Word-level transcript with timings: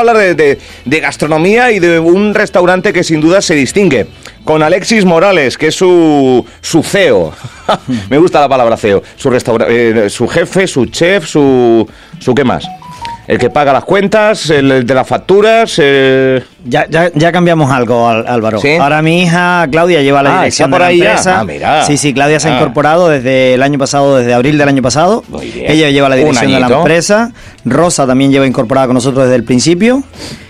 hablar 0.00 0.16
de, 0.36 0.58
gastronomía 1.00 1.72
y 1.72 1.78
de 1.78 1.98
un 1.98 2.34
restaurante 2.34 2.92
que 2.92 3.04
sin 3.04 3.20
duda 3.20 3.40
se 3.40 3.54
distingue. 3.54 4.06
Con 4.44 4.62
Alexis 4.62 5.04
Morales, 5.04 5.58
que 5.58 5.68
es 5.68 5.74
su, 5.74 6.44
su 6.60 6.82
CEO. 6.82 7.32
Me 8.10 8.18
gusta 8.18 8.40
la 8.40 8.48
palabra 8.48 8.76
CEO. 8.76 9.02
Su, 9.16 9.30
restaura- 9.30 9.66
eh, 9.68 10.08
su 10.08 10.28
jefe, 10.28 10.66
su 10.66 10.86
chef, 10.86 11.26
su, 11.26 11.88
su... 12.18 12.34
¿Qué 12.34 12.44
más? 12.44 12.64
El 13.26 13.38
que 13.38 13.50
paga 13.50 13.72
las 13.72 13.84
cuentas, 13.84 14.48
el, 14.50 14.70
el 14.70 14.86
de 14.86 14.94
las 14.94 15.06
facturas... 15.08 15.74
eh, 15.78 16.42
Ya, 16.68 16.86
ya, 16.90 17.10
ya 17.14 17.32
cambiamos 17.32 17.70
algo, 17.70 18.08
Al- 18.08 18.26
Álvaro. 18.26 18.60
¿Sí? 18.60 18.74
Ahora 18.76 19.00
mi 19.02 19.22
hija 19.22 19.66
Claudia 19.70 20.02
lleva 20.02 20.22
la 20.22 20.34
Ah, 20.34 20.38
dirección 20.40 20.70
por 20.70 20.80
de 20.80 20.84
la 20.84 20.88
ahí 20.88 20.98
ya. 20.98 21.04
empresa. 21.10 21.40
Ah, 21.40 21.44
mira. 21.44 21.84
Sí, 21.86 21.96
sí, 21.96 22.12
Claudia 22.12 22.40
se 22.40 22.48
ha 22.48 22.52
Ah. 22.54 22.60
incorporado 22.60 23.08
desde 23.08 23.54
el 23.54 23.62
año 23.62 23.78
pasado, 23.78 24.16
desde 24.16 24.34
abril 24.34 24.58
del 24.58 24.68
año 24.68 24.82
pasado. 24.82 25.22
Muy 25.28 25.46
bien. 25.50 25.70
Ella 25.70 25.90
lleva 25.90 26.08
la 26.08 26.16
dirección 26.16 26.50
de 26.52 26.60
la 26.60 26.66
empresa. 26.68 27.32
Rosa 27.64 28.06
también 28.06 28.30
lleva 28.30 28.46
incorporada 28.46 28.86
con 28.86 28.94
nosotros 28.94 29.24
desde 29.24 29.36
el 29.36 29.44
principio, 29.44 30.02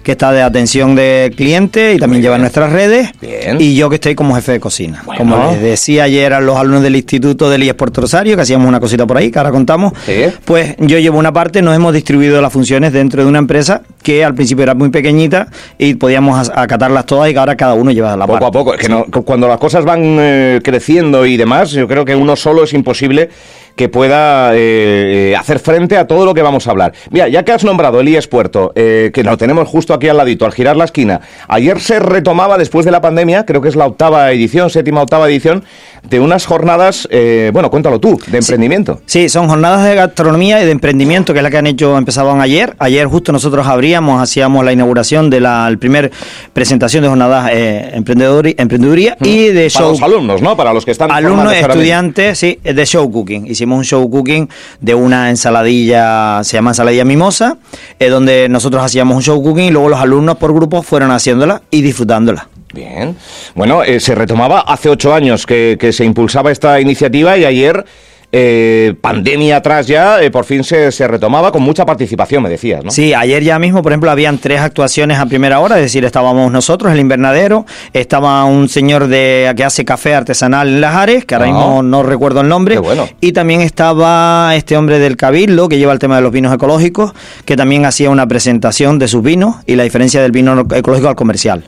que 0.03 0.13
está 0.13 0.33
de 0.33 0.43
atención 0.43 0.95
de 0.95 1.33
cliente 1.37 1.95
y 1.95 1.99
también 1.99 2.19
Muy 2.19 2.23
lleva 2.23 2.35
bien. 2.37 2.43
nuestras 2.43 2.73
redes. 2.73 3.11
Bien. 3.21 3.57
Y 3.61 3.75
yo 3.75 3.89
que 3.89 3.95
estoy 3.97 4.15
como 4.15 4.35
jefe 4.35 4.53
de 4.53 4.61
cocina. 4.61 5.03
Bueno. 5.05 5.19
Como 5.19 5.51
les 5.53 5.63
decía 5.63 6.05
ayer 6.05 6.33
a 6.35 6.41
los 6.41 6.57
alumnos 6.59 6.83
del 6.83 6.95
Instituto 6.97 7.49
del 7.51 7.63
IES 7.63 7.75
Puerto 7.75 8.03
Rosario, 8.03 8.37
que 8.37 8.43
hacíamos 8.43 8.69
una 8.69 8.81
cosita 8.81 9.07
por 9.07 9.17
ahí, 9.17 9.31
que 9.31 9.39
ahora 9.39 9.51
contamos. 9.51 9.93
Sí. 10.05 10.25
Pues 10.45 10.77
yo 10.79 10.99
llevo 10.99 11.19
una 11.19 11.33
parte, 11.33 11.63
nos 11.63 11.75
hemos 11.75 11.93
distribuido 11.95 12.41
las 12.43 12.53
funciones 12.53 12.93
dentro 12.93 13.23
de 13.23 13.29
una 13.29 13.39
empresa 13.39 13.81
que 14.03 14.25
al 14.25 14.35
principio 14.35 14.63
era 14.63 14.75
muy 14.75 14.91
pequeñita 14.91 15.49
y 15.79 15.95
podíamos 16.07 16.39
as- 16.39 16.53
acatarlas 16.55 17.05
todas 17.05 17.29
y 17.29 17.33
que 17.33 17.39
ahora 17.41 17.57
cada 17.57 17.75
uno 17.75 17.91
lleva 17.91 18.17
la 18.17 18.27
Poco 18.29 18.39
parte. 18.39 18.47
a 18.47 18.51
poco, 18.61 18.75
es 18.75 18.81
que 18.81 18.89
no- 18.89 19.07
cuando 19.25 19.49
las 19.49 19.59
cosas 19.59 19.85
van 19.85 20.01
eh, 20.21 20.61
creciendo 20.63 21.27
y 21.27 21.37
demás, 21.37 21.73
yo 21.73 21.89
creo 21.89 22.05
que 22.05 22.15
uno 22.15 22.37
solo 22.37 22.63
es 22.63 22.73
imposible 22.75 23.29
que 23.77 23.89
pueda 23.89 24.55
eh, 24.55 25.31
eh, 25.33 25.37
hacer 25.37 25.59
frente 25.59 25.97
a 25.97 26.07
todo 26.07 26.25
lo 26.25 26.35
que 26.35 26.43
vamos 26.43 26.67
a 26.67 26.71
hablar. 26.71 26.95
Mira, 27.11 27.29
ya 27.29 27.45
que 27.45 27.53
has 27.53 27.63
nombrado 27.63 28.01
el 28.01 28.09
IES 28.09 28.27
Puerto, 28.27 28.73
eh, 28.75 29.11
que 29.13 29.23
lo 29.23 29.37
tenemos 29.37 29.69
justo 29.69 29.93
aquí 29.95 30.09
al 30.09 30.17
ladito, 30.17 30.47
al 30.47 30.53
girar 30.53 30.77
la 30.77 30.85
esquina, 30.87 31.21
ayer 31.47 31.81
se 31.81 31.99
retomaba 31.99 32.57
después 32.59 32.87
de 32.87 32.91
la 32.91 33.01
pandemia, 33.01 33.45
creo 33.45 33.61
que 33.61 33.69
es 33.69 33.77
la 33.77 33.87
octava 33.87 34.33
edición, 34.33 34.71
séptima 34.71 35.03
octava 35.03 35.29
edición, 35.29 35.63
de 36.09 36.21
unas 36.21 36.47
jornadas, 36.47 37.07
eh, 37.11 37.51
bueno, 37.53 37.71
cuéntalo 37.71 38.01
tú, 38.01 38.19
de 38.27 38.39
emprendimiento. 38.39 39.01
Sí, 39.07 39.29
son 39.29 39.49
jornadas 39.49 39.85
de 39.85 39.95
gastronomía 39.95 40.63
y 40.63 40.65
de 40.65 40.71
emprendimiento, 40.71 41.33
que 41.33 41.41
es 41.41 41.43
la 41.43 41.51
que 41.51 41.59
han 41.59 41.67
hecho, 41.67 41.99
empezaban 41.99 42.41
ayer. 42.41 42.75
Ayer 42.79 43.07
justo 43.07 43.33
nosotros 43.33 43.67
abríamos, 43.67 44.23
hacíamos 44.23 44.65
la 44.65 44.73
inauguración 44.73 45.29
de 45.31 45.41
la 45.41 45.67
el 45.69 45.79
primer 45.79 46.13
presentación 46.53 47.03
de 47.03 47.09
jornadas 47.09 47.51
eh, 47.53 47.91
emprendedor, 47.93 48.47
emprendeduría 48.57 49.17
y 49.21 49.49
de 49.49 49.69
Para 49.69 49.85
show. 49.85 49.91
los 49.91 50.03
alumnos, 50.03 50.41
¿no? 50.41 50.57
Para 50.57 50.73
los 50.73 50.85
que 50.85 50.93
están 50.93 51.11
Alumnos, 51.11 51.53
estudiantes, 51.53 52.39
sí, 52.39 52.59
de 52.63 52.87
show 52.87 53.11
cooking. 53.11 53.47
Hicimos 53.47 53.66
un 53.75 53.85
show 53.85 54.09
cooking 54.09 54.49
de 54.81 54.95
una 54.95 55.31
ensaladilla, 55.31 56.45
se 56.45 56.57
llama 56.57 56.71
ensaladilla 56.71 57.05
mimosa, 57.05 57.59
eh, 57.99 58.09
donde 58.09 58.49
nosotros 58.49 58.83
hacíamos 58.85 59.17
un 59.17 59.23
show 59.23 59.43
cooking 59.43 59.65
y 59.65 59.71
luego 59.71 59.89
los 59.89 60.01
alumnos 60.01 60.37
por 60.37 60.55
grupos 60.55 60.87
fueron 60.87 61.11
haciéndola 61.11 61.63
y 61.71 61.83
disfrutándola. 61.83 62.49
Bien. 62.73 63.17
Bueno, 63.55 63.83
eh, 63.83 64.01
se 64.01 64.15
retomaba 64.15 64.61
hace 64.61 64.89
ocho 64.89 65.15
años 65.15 65.47
que, 65.47 65.77
que 65.81 65.93
se 65.93 66.05
impulsaba 66.05 66.53
esta 66.53 66.81
iniciativa 66.81 67.37
y 67.39 67.45
ayer, 67.45 67.85
eh, 68.33 68.95
pandemia 69.01 69.57
atrás 69.57 69.87
ya, 69.87 70.21
eh, 70.23 70.31
por 70.31 70.45
fin 70.45 70.65
se, 70.65 70.91
se 70.93 71.07
retomaba 71.09 71.53
con 71.53 71.63
mucha 71.63 71.87
participación, 71.87 72.43
me 72.43 72.49
decías, 72.51 72.85
¿no? 72.85 72.91
Sí, 72.91 73.15
ayer 73.15 73.43
ya 73.43 73.59
mismo, 73.59 73.83
por 73.83 73.93
ejemplo, 73.93 74.11
habían 74.11 74.39
tres 74.39 74.61
actuaciones 74.61 75.19
a 75.19 75.27
primera 75.27 75.61
hora, 75.61 75.77
es 75.77 75.83
decir, 75.83 76.05
estábamos 76.05 76.51
nosotros, 76.53 76.93
el 76.93 77.01
invernadero, 77.01 77.67
estaba 77.93 78.45
un 78.45 78.69
señor 78.69 79.07
de 79.09 79.53
que 79.57 79.65
hace 79.65 79.85
café 79.85 80.15
artesanal 80.15 80.69
en 80.69 80.81
Las 80.81 80.95
Ares, 80.97 81.25
que 81.25 81.35
ahora 81.35 81.47
Ah. 81.47 81.53
mismo 81.53 81.83
no 81.83 82.03
recuerdo 82.03 82.41
el 82.41 82.49
nombre, 82.49 82.79
bueno. 82.79 83.09
y 83.21 83.33
también 83.33 83.61
estaba 83.61 84.53
este 84.57 84.77
hombre 84.77 84.99
del 84.99 85.17
Cabildo, 85.17 85.69
que 85.69 85.79
lleva 85.79 85.93
el 85.93 85.99
tema 85.99 86.17
de 86.17 86.23
los 86.23 86.33
vinos 86.33 86.53
ecológicos, 86.53 87.13
que 87.45 87.57
también 87.57 87.85
hacía 87.87 88.11
una 88.11 88.27
presentación 88.27 88.99
de 88.99 89.09
sus 89.09 89.23
vinos 89.23 89.57
y 89.67 89.77
la 89.77 89.85
diferencia 89.85 90.21
del 90.21 90.33
vino 90.33 90.67
ecológico 90.75 91.09
al 91.09 91.17
comercial. 91.17 91.65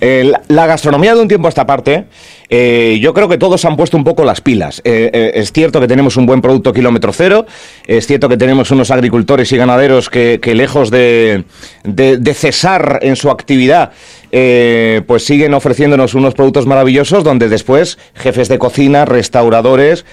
Eh, 0.00 0.30
la, 0.48 0.66
gastronomía 0.66 1.14
de 1.14 1.22
un 1.22 1.28
tiempo 1.28 1.46
a 1.46 1.48
esta 1.48 1.66
parte, 1.66 2.04
eh, 2.50 2.98
yo 3.00 3.14
creo 3.14 3.26
que 3.28 3.38
todos 3.38 3.64
han 3.64 3.76
puesto 3.76 3.96
un 3.96 4.04
poco 4.04 4.22
las 4.22 4.40
pilas. 4.40 4.80
Eh, 4.84 5.32
es 5.34 5.50
cierto 5.50 5.80
que 5.80 5.88
tenemos 5.88 6.16
un 6.16 6.26
buen 6.26 6.40
producto 6.42 6.72
kilómetro 6.72 7.12
cero, 7.12 7.46
es 7.86 8.06
cierto 8.06 8.28
que 8.28 8.36
tenemos 8.36 8.70
unos 8.70 8.90
agricultores 8.90 9.50
y 9.50 9.56
ganaderos 9.56 10.10
que, 10.10 10.38
lejos 10.54 10.90
de, 10.90 11.44
de- 11.84 12.18
de 12.18 12.34
cesar 12.34 13.00
en 13.02 13.16
su 13.16 13.30
actividad, 13.30 13.92
pues 14.30 15.24
siguen 15.24 15.54
ofreciéndonos 15.54 16.14
unos 16.14 16.34
productos 16.34 16.66
maravillosos 16.66 17.24
donde 17.24 17.48
después 17.48 17.98
jefes 18.14 18.48
de 18.48 18.58
cocina, 18.58 19.04
restauradores, 19.06 20.04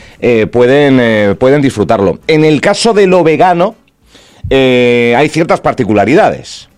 pueden, 0.51 1.35
pueden 1.35 1.61
disfrutarlo. 1.61 2.19
En 2.27 2.45
el 2.45 2.61
caso 2.61 2.93
de 2.93 3.07
lo 3.07 3.23
vegano, 3.23 3.75
hay 4.49 5.29
ciertas 5.29 5.59
particularidades. 5.59 6.69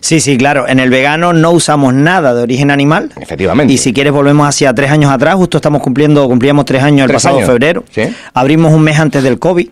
Sí, 0.00 0.20
sí, 0.20 0.36
claro. 0.38 0.66
En 0.66 0.80
el 0.80 0.90
vegano 0.90 1.32
no 1.32 1.50
usamos 1.50 1.92
nada 1.94 2.34
de 2.34 2.42
origen 2.42 2.70
animal. 2.70 3.10
Efectivamente. 3.20 3.72
Y 3.72 3.78
si 3.78 3.92
quieres 3.92 4.12
volvemos 4.12 4.48
hacia 4.48 4.72
tres 4.74 4.90
años 4.90 5.10
atrás, 5.12 5.34
justo 5.34 5.58
estamos 5.58 5.82
cumpliendo, 5.82 6.26
cumplíamos 6.28 6.64
tres 6.64 6.82
años 6.82 7.02
el 7.04 7.08
¿Tres 7.08 7.16
pasado 7.22 7.36
años? 7.36 7.48
febrero. 7.48 7.84
Sí. 7.90 8.02
Abrimos 8.34 8.72
un 8.72 8.82
mes 8.82 8.98
antes 8.98 9.22
del 9.22 9.38
COVID. 9.38 9.68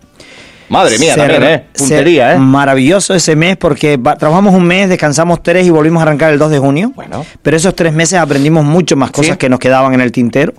Madre 0.71 0.99
mía, 0.99 1.15
Se- 1.15 1.21
también, 1.21 1.43
¿eh? 1.45 1.65
Puntería, 1.79 2.35
¿eh? 2.35 2.39
Maravilloso 2.39 3.15
ese 3.15 3.35
mes 3.37 3.57
porque 3.57 3.99
trabajamos 4.19 4.55
un 4.55 4.65
mes, 4.65 4.91
descansamos 4.91 5.43
tres 5.43 5.67
y 5.67 5.71
volvimos 5.71 6.01
a 6.01 6.03
arrancar 6.03 6.31
el 6.31 6.39
2 6.39 6.51
de 6.51 6.59
junio. 6.59 6.93
Bueno. 6.95 7.25
Pero 7.43 7.57
esos 7.57 7.75
tres 7.75 7.95
meses 7.95 8.19
aprendimos 8.19 8.67
mucho 8.67 8.95
más 8.95 9.11
cosas 9.11 9.29
Sí. 9.29 9.33
Mm. 9.33 9.39
que 9.39 9.49
nos 9.49 9.59
quedaban 9.61 9.95
en 9.95 10.03
el 10.03 10.13
tintero 10.13 10.53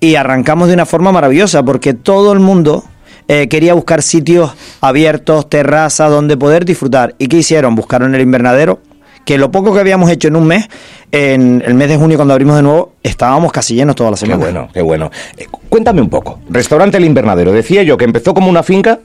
y 0.00 0.14
arrancamos 0.14 0.68
de 0.68 0.74
una 0.74 0.86
forma 0.86 1.12
maravillosa 1.12 1.62
porque 1.62 1.92
todo 1.92 2.32
el 2.32 2.40
mundo 2.40 2.84
eh, 3.28 3.48
quería 3.48 3.74
buscar 3.74 4.00
sitios 4.02 4.50
abiertos, 4.80 5.50
terrazas 5.50 6.10
donde 6.10 6.38
poder 6.38 6.64
disfrutar. 6.64 7.14
¿Y 7.18 7.26
qué 7.28 7.36
hicieron? 7.36 7.74
Buscaron 7.74 8.14
el 8.14 8.22
invernadero. 8.22 8.80
Que 9.24 9.38
lo 9.38 9.50
poco 9.50 9.72
que 9.72 9.80
habíamos 9.80 10.10
hecho 10.10 10.28
en 10.28 10.36
un 10.36 10.46
mes, 10.46 10.68
en 11.12 11.62
el 11.64 11.74
mes 11.74 11.88
de 11.88 11.96
junio 11.96 12.16
cuando 12.16 12.34
abrimos 12.34 12.56
de 12.56 12.62
nuevo, 12.62 12.94
estábamos 13.02 13.52
casi 13.52 13.74
llenos 13.74 13.94
toda 13.94 14.10
la 14.10 14.16
Qué 14.16 14.20
semana. 14.26 14.42
bueno, 14.42 14.68
qué 14.72 14.82
bueno. 14.82 15.10
Eh, 15.36 15.46
cuéntame 15.68 16.00
un 16.00 16.08
poco. 16.08 16.40
Restaurante 16.48 16.96
El 16.96 17.04
Invernadero. 17.04 17.52
Decía 17.52 17.82
yo 17.82 17.96
que 17.96 18.04
empezó 18.06 18.34
como 18.34 18.48
una 18.50 18.62
finca, 18.62 18.98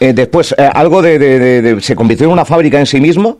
eh, 0.00 0.12
después 0.12 0.54
eh, 0.58 0.68
algo 0.74 1.00
de, 1.00 1.18
de- 1.18 1.38
de- 1.38 1.62
de- 1.62 1.80
se 1.80 1.94
convirtió 1.96 2.26
en 2.26 2.32
una 2.32 2.44
fábrica 2.44 2.78
en 2.80 2.86
sí 2.86 3.00
mismo 3.00 3.38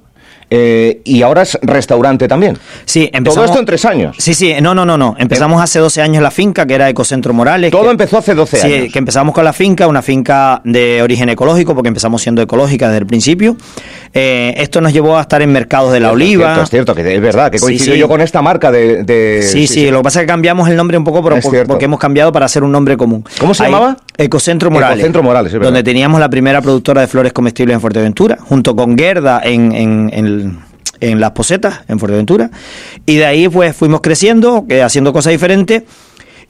eh, 0.54 1.00
y 1.04 1.22
ahora 1.22 1.42
es 1.42 1.58
restaurante 1.62 2.28
también. 2.28 2.58
Sí, 2.84 3.06
Todo 3.08 3.18
empezamos. 3.18 3.48
esto 3.50 3.60
en 3.60 3.64
tres 3.66 3.84
años. 3.86 4.16
Sí, 4.18 4.34
sí, 4.34 4.52
no, 4.60 4.74
no, 4.74 4.84
no, 4.84 4.98
no. 4.98 5.16
Empezamos 5.18 5.62
hace 5.62 5.78
12 5.78 6.02
años 6.02 6.22
la 6.22 6.30
finca, 6.30 6.66
que 6.66 6.74
era 6.74 6.90
Ecocentro 6.90 7.32
Morales. 7.32 7.70
Todo 7.70 7.84
que- 7.84 7.90
empezó 7.92 8.18
hace 8.18 8.34
12 8.34 8.58
Sí, 8.58 8.66
años. 8.66 8.92
que 8.92 8.98
empezamos 8.98 9.34
con 9.34 9.44
la 9.46 9.54
finca, 9.54 9.86
una 9.86 10.02
finca 10.02 10.60
de 10.64 11.00
origen 11.00 11.30
ecológico, 11.30 11.74
porque 11.74 11.88
empezamos 11.88 12.20
siendo 12.20 12.42
ecológica 12.42 12.88
desde 12.88 12.98
el 12.98 13.06
principio. 13.06 13.56
Eh, 14.12 14.52
esto 14.58 14.82
nos 14.82 14.92
llevó 14.92 15.16
a 15.16 15.22
estar 15.22 15.41
en 15.41 15.50
mercados 15.52 15.91
de 15.92 16.00
la 16.00 16.08
Es 16.08 16.12
oliva. 16.14 16.44
cierto, 16.48 16.62
es 16.64 16.70
cierto, 16.70 16.94
que 16.94 17.14
es 17.14 17.20
verdad, 17.22 17.50
que 17.50 17.58
Sí, 17.58 17.64
coincidió 17.64 17.94
sí. 17.94 18.00
yo 18.00 18.08
con 18.08 18.20
esta 18.20 18.42
marca 18.42 18.70
de... 18.70 19.04
de- 19.04 19.41
Sí, 19.42 19.66
sí, 19.66 19.91
lo 19.91 19.98
que 19.98 20.04
pasa 20.04 20.20
es 20.20 20.24
que 20.24 20.28
cambiamos 20.32 20.68
el 20.68 20.76
nombre 20.76 20.98
un 20.98 21.04
poco 21.04 21.22
por- 21.22 21.41
porque 21.66 21.84
hemos 21.86 21.98
cambiado 21.98 22.30
para 22.30 22.44
hacer 22.44 22.62
un 22.62 22.72
nombre 22.72 22.96
común. 22.98 23.24
¿Cómo 23.41 23.54
se 23.54 23.64
Ahí, 23.64 23.72
llamaba? 23.72 23.96
Ecocentro 24.18 24.70
Morales. 24.70 24.98
Ecocentro 24.98 25.22
Morales, 25.22 25.48
es 25.52 25.54
verdad. 25.54 25.68
Donde 25.68 25.82
teníamos 25.82 26.20
la 26.20 26.28
primera 26.28 26.60
productora 26.60 27.00
de 27.00 27.06
flores 27.06 27.32
comestibles 27.32 27.74
en 27.74 27.80
Fuerteventura, 27.80 28.36
junto 28.41 28.76
con 28.76 28.98
Gerda 28.98 29.41
en, 29.42 29.72
en- 29.72 30.10
en- 30.12 30.41
en 31.00 31.20
Las 31.20 31.32
Posetas, 31.32 31.80
en 31.88 31.98
Fuerteventura. 31.98 32.50
Y 33.06 33.16
de 33.16 33.26
ahí 33.26 33.48
pues 33.48 33.75
fuimos 33.76 34.00
creciendo, 34.00 34.64
eh, 34.69 34.82
haciendo 34.82 35.12
cosas 35.12 35.32
diferentes. 35.32 35.82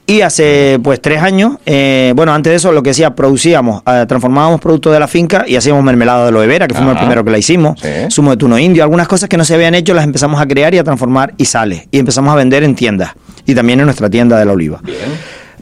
Y 0.05 0.23
hace 0.23 0.81
pues 0.83 1.01
tres 1.01 1.23
años, 1.23 1.59
eh, 1.65 2.13
bueno, 2.17 2.35
antes 2.35 2.51
de 2.51 2.57
eso 2.57 2.73
lo 2.73 2.83
que 2.83 2.91
decía, 2.91 3.15
producíamos, 3.15 3.83
eh, 3.87 4.05
transformábamos 4.09 4.61
productos 4.61 4.93
de 4.93 4.99
la 4.99 5.07
finca 5.07 5.45
y 5.47 5.55
hacíamos 5.55 5.85
mermelada 5.85 6.25
de 6.25 6.29
aloe 6.31 6.47
vera, 6.49 6.67
que 6.67 6.75
fuimos 6.75 6.91
el 6.91 6.97
Ajá. 6.97 7.07
primero 7.07 7.25
que 7.25 7.31
la 7.31 7.39
hicimos, 7.39 7.79
Sí. 7.81 7.89
zumo 8.11 8.33
de 8.33 8.37
tuno 8.37 8.59
indio, 8.59 8.83
algunas 8.83 9.07
cosas 9.07 9.29
que 9.29 9.37
no 9.37 9.45
se 9.45 9.55
habían 9.55 9.77
hecho 9.77 9.95
las 9.95 10.03
empezamos 10.05 10.41
a 10.41 10.47
crear 10.47 10.75
y 10.75 10.79
a 10.79 10.85
transformar 10.85 11.35
y 11.37 11.45
sale. 11.45 11.87
Y 11.93 12.01
empezamos 12.01 12.33
a 12.33 12.37
vender 12.37 12.65
en 12.65 12.75
tiendas 12.75 13.13
y 13.47 13.55
también 13.55 13.79
en 13.79 13.85
nuestra 13.87 14.11
tienda 14.11 14.37
de 14.41 14.45
la 14.45 14.53
oliva. 14.53 14.81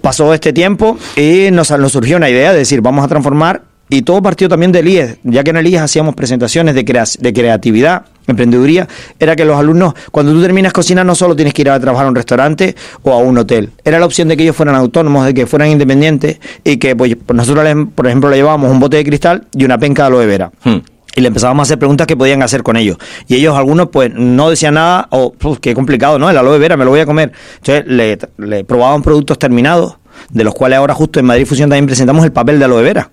Pasó 0.00 0.32
este 0.32 0.54
tiempo 0.54 0.97
y 1.16 1.50
nos, 1.52 1.70
nos 1.72 1.92
surgió 1.92 2.16
una 2.16 2.30
idea 2.30 2.52
de 2.52 2.60
decir, 2.60 2.80
vamos 2.80 3.04
a 3.04 3.08
transformar, 3.08 3.60
y 3.90 4.02
todo 4.02 4.22
partió 4.22 4.48
también 4.48 4.72
del 4.72 4.88
IES, 4.88 5.18
ya 5.24 5.42
que 5.44 5.50
en 5.50 5.56
el 5.56 5.66
IES 5.66 5.82
hacíamos 5.82 6.14
presentaciones 6.14 6.74
de, 6.74 6.84
crea- 6.84 7.04
de 7.18 7.32
creatividad, 7.32 8.04
emprendeduría, 8.26 8.86
era 9.18 9.34
que 9.34 9.44
los 9.44 9.59
alumnos, 9.59 9.94
cuando 10.12 10.32
tú 10.32 10.41
terminas 10.41 10.72
cocina, 10.72 11.03
no 11.03 11.15
solo 11.16 11.34
tienes 11.34 11.53
que 11.53 11.62
ir 11.62 11.70
a 11.70 11.80
trabajar 11.80 12.06
a 12.06 12.09
un 12.10 12.15
restaurante 12.15 12.76
o 13.03 13.12
a 13.12 13.18
un 13.18 13.36
hotel, 13.38 13.70
era 13.84 13.98
la 13.98 14.06
opción 14.06 14.28
de 14.28 14.36
que 14.36 14.44
ellos 14.44 14.54
fueran 14.54 14.76
autónomos, 14.76 15.26
de 15.26 15.34
que 15.34 15.47
fueran 15.47 15.68
independientes 15.68 16.38
y 16.62 16.76
que 16.76 16.94
pues, 16.94 17.16
nosotros, 17.34 17.65
les- 17.65 17.86
por 17.94 18.06
ejemplo, 18.06 18.30
le 18.30 18.36
llevábamos 18.36 18.70
un 18.70 18.78
bote 18.80 18.97
de 18.98 19.04
cristal 19.04 19.47
y 19.54 19.65
una 19.65 19.76
penca 19.78 20.04
de 20.04 20.06
aloe 20.06 20.26
vera. 20.26 20.53
Hmm. 20.65 20.76
Y 21.16 21.22
le 21.22 21.26
empezábamos 21.26 21.62
a 21.62 21.65
hacer 21.65 21.78
preguntas 21.80 22.06
que 22.06 22.16
podían 22.16 22.41
hacer 22.44 22.62
con 22.62 22.76
ellos. 22.76 22.97
Y 23.26 23.34
ellos, 23.34 23.56
algunos, 23.56 23.88
pues 23.88 24.12
no 24.15 24.48
decían 24.48 24.74
nada, 24.74 25.09
o 25.10 25.32
"Puf, 25.32 25.59
qué 25.60 25.74
complicado, 25.74 26.20
¿no? 26.20 26.30
El 26.30 26.36
aloe 26.38 26.56
vera 26.60 26.76
me 26.76 26.84
lo 26.84 26.91
voy 26.92 27.00
a 27.00 27.06
comer. 27.06 27.32
Entonces 27.56 27.84
le, 27.88 28.16
le 28.38 28.62
probaban 28.62 29.03
productos 29.03 29.36
terminados, 29.36 29.97
de 30.30 30.44
los 30.44 30.54
cuales 30.54 30.78
ahora, 30.78 30.94
justo 30.94 31.18
en 31.18 31.26
Madrid 31.26 31.47
Fusión, 31.47 31.68
también 31.68 31.86
presentamos 31.86 32.24
el 32.24 32.30
papel 32.30 32.60
de 32.60 32.66
aloe 32.66 32.82
vera. 32.84 33.10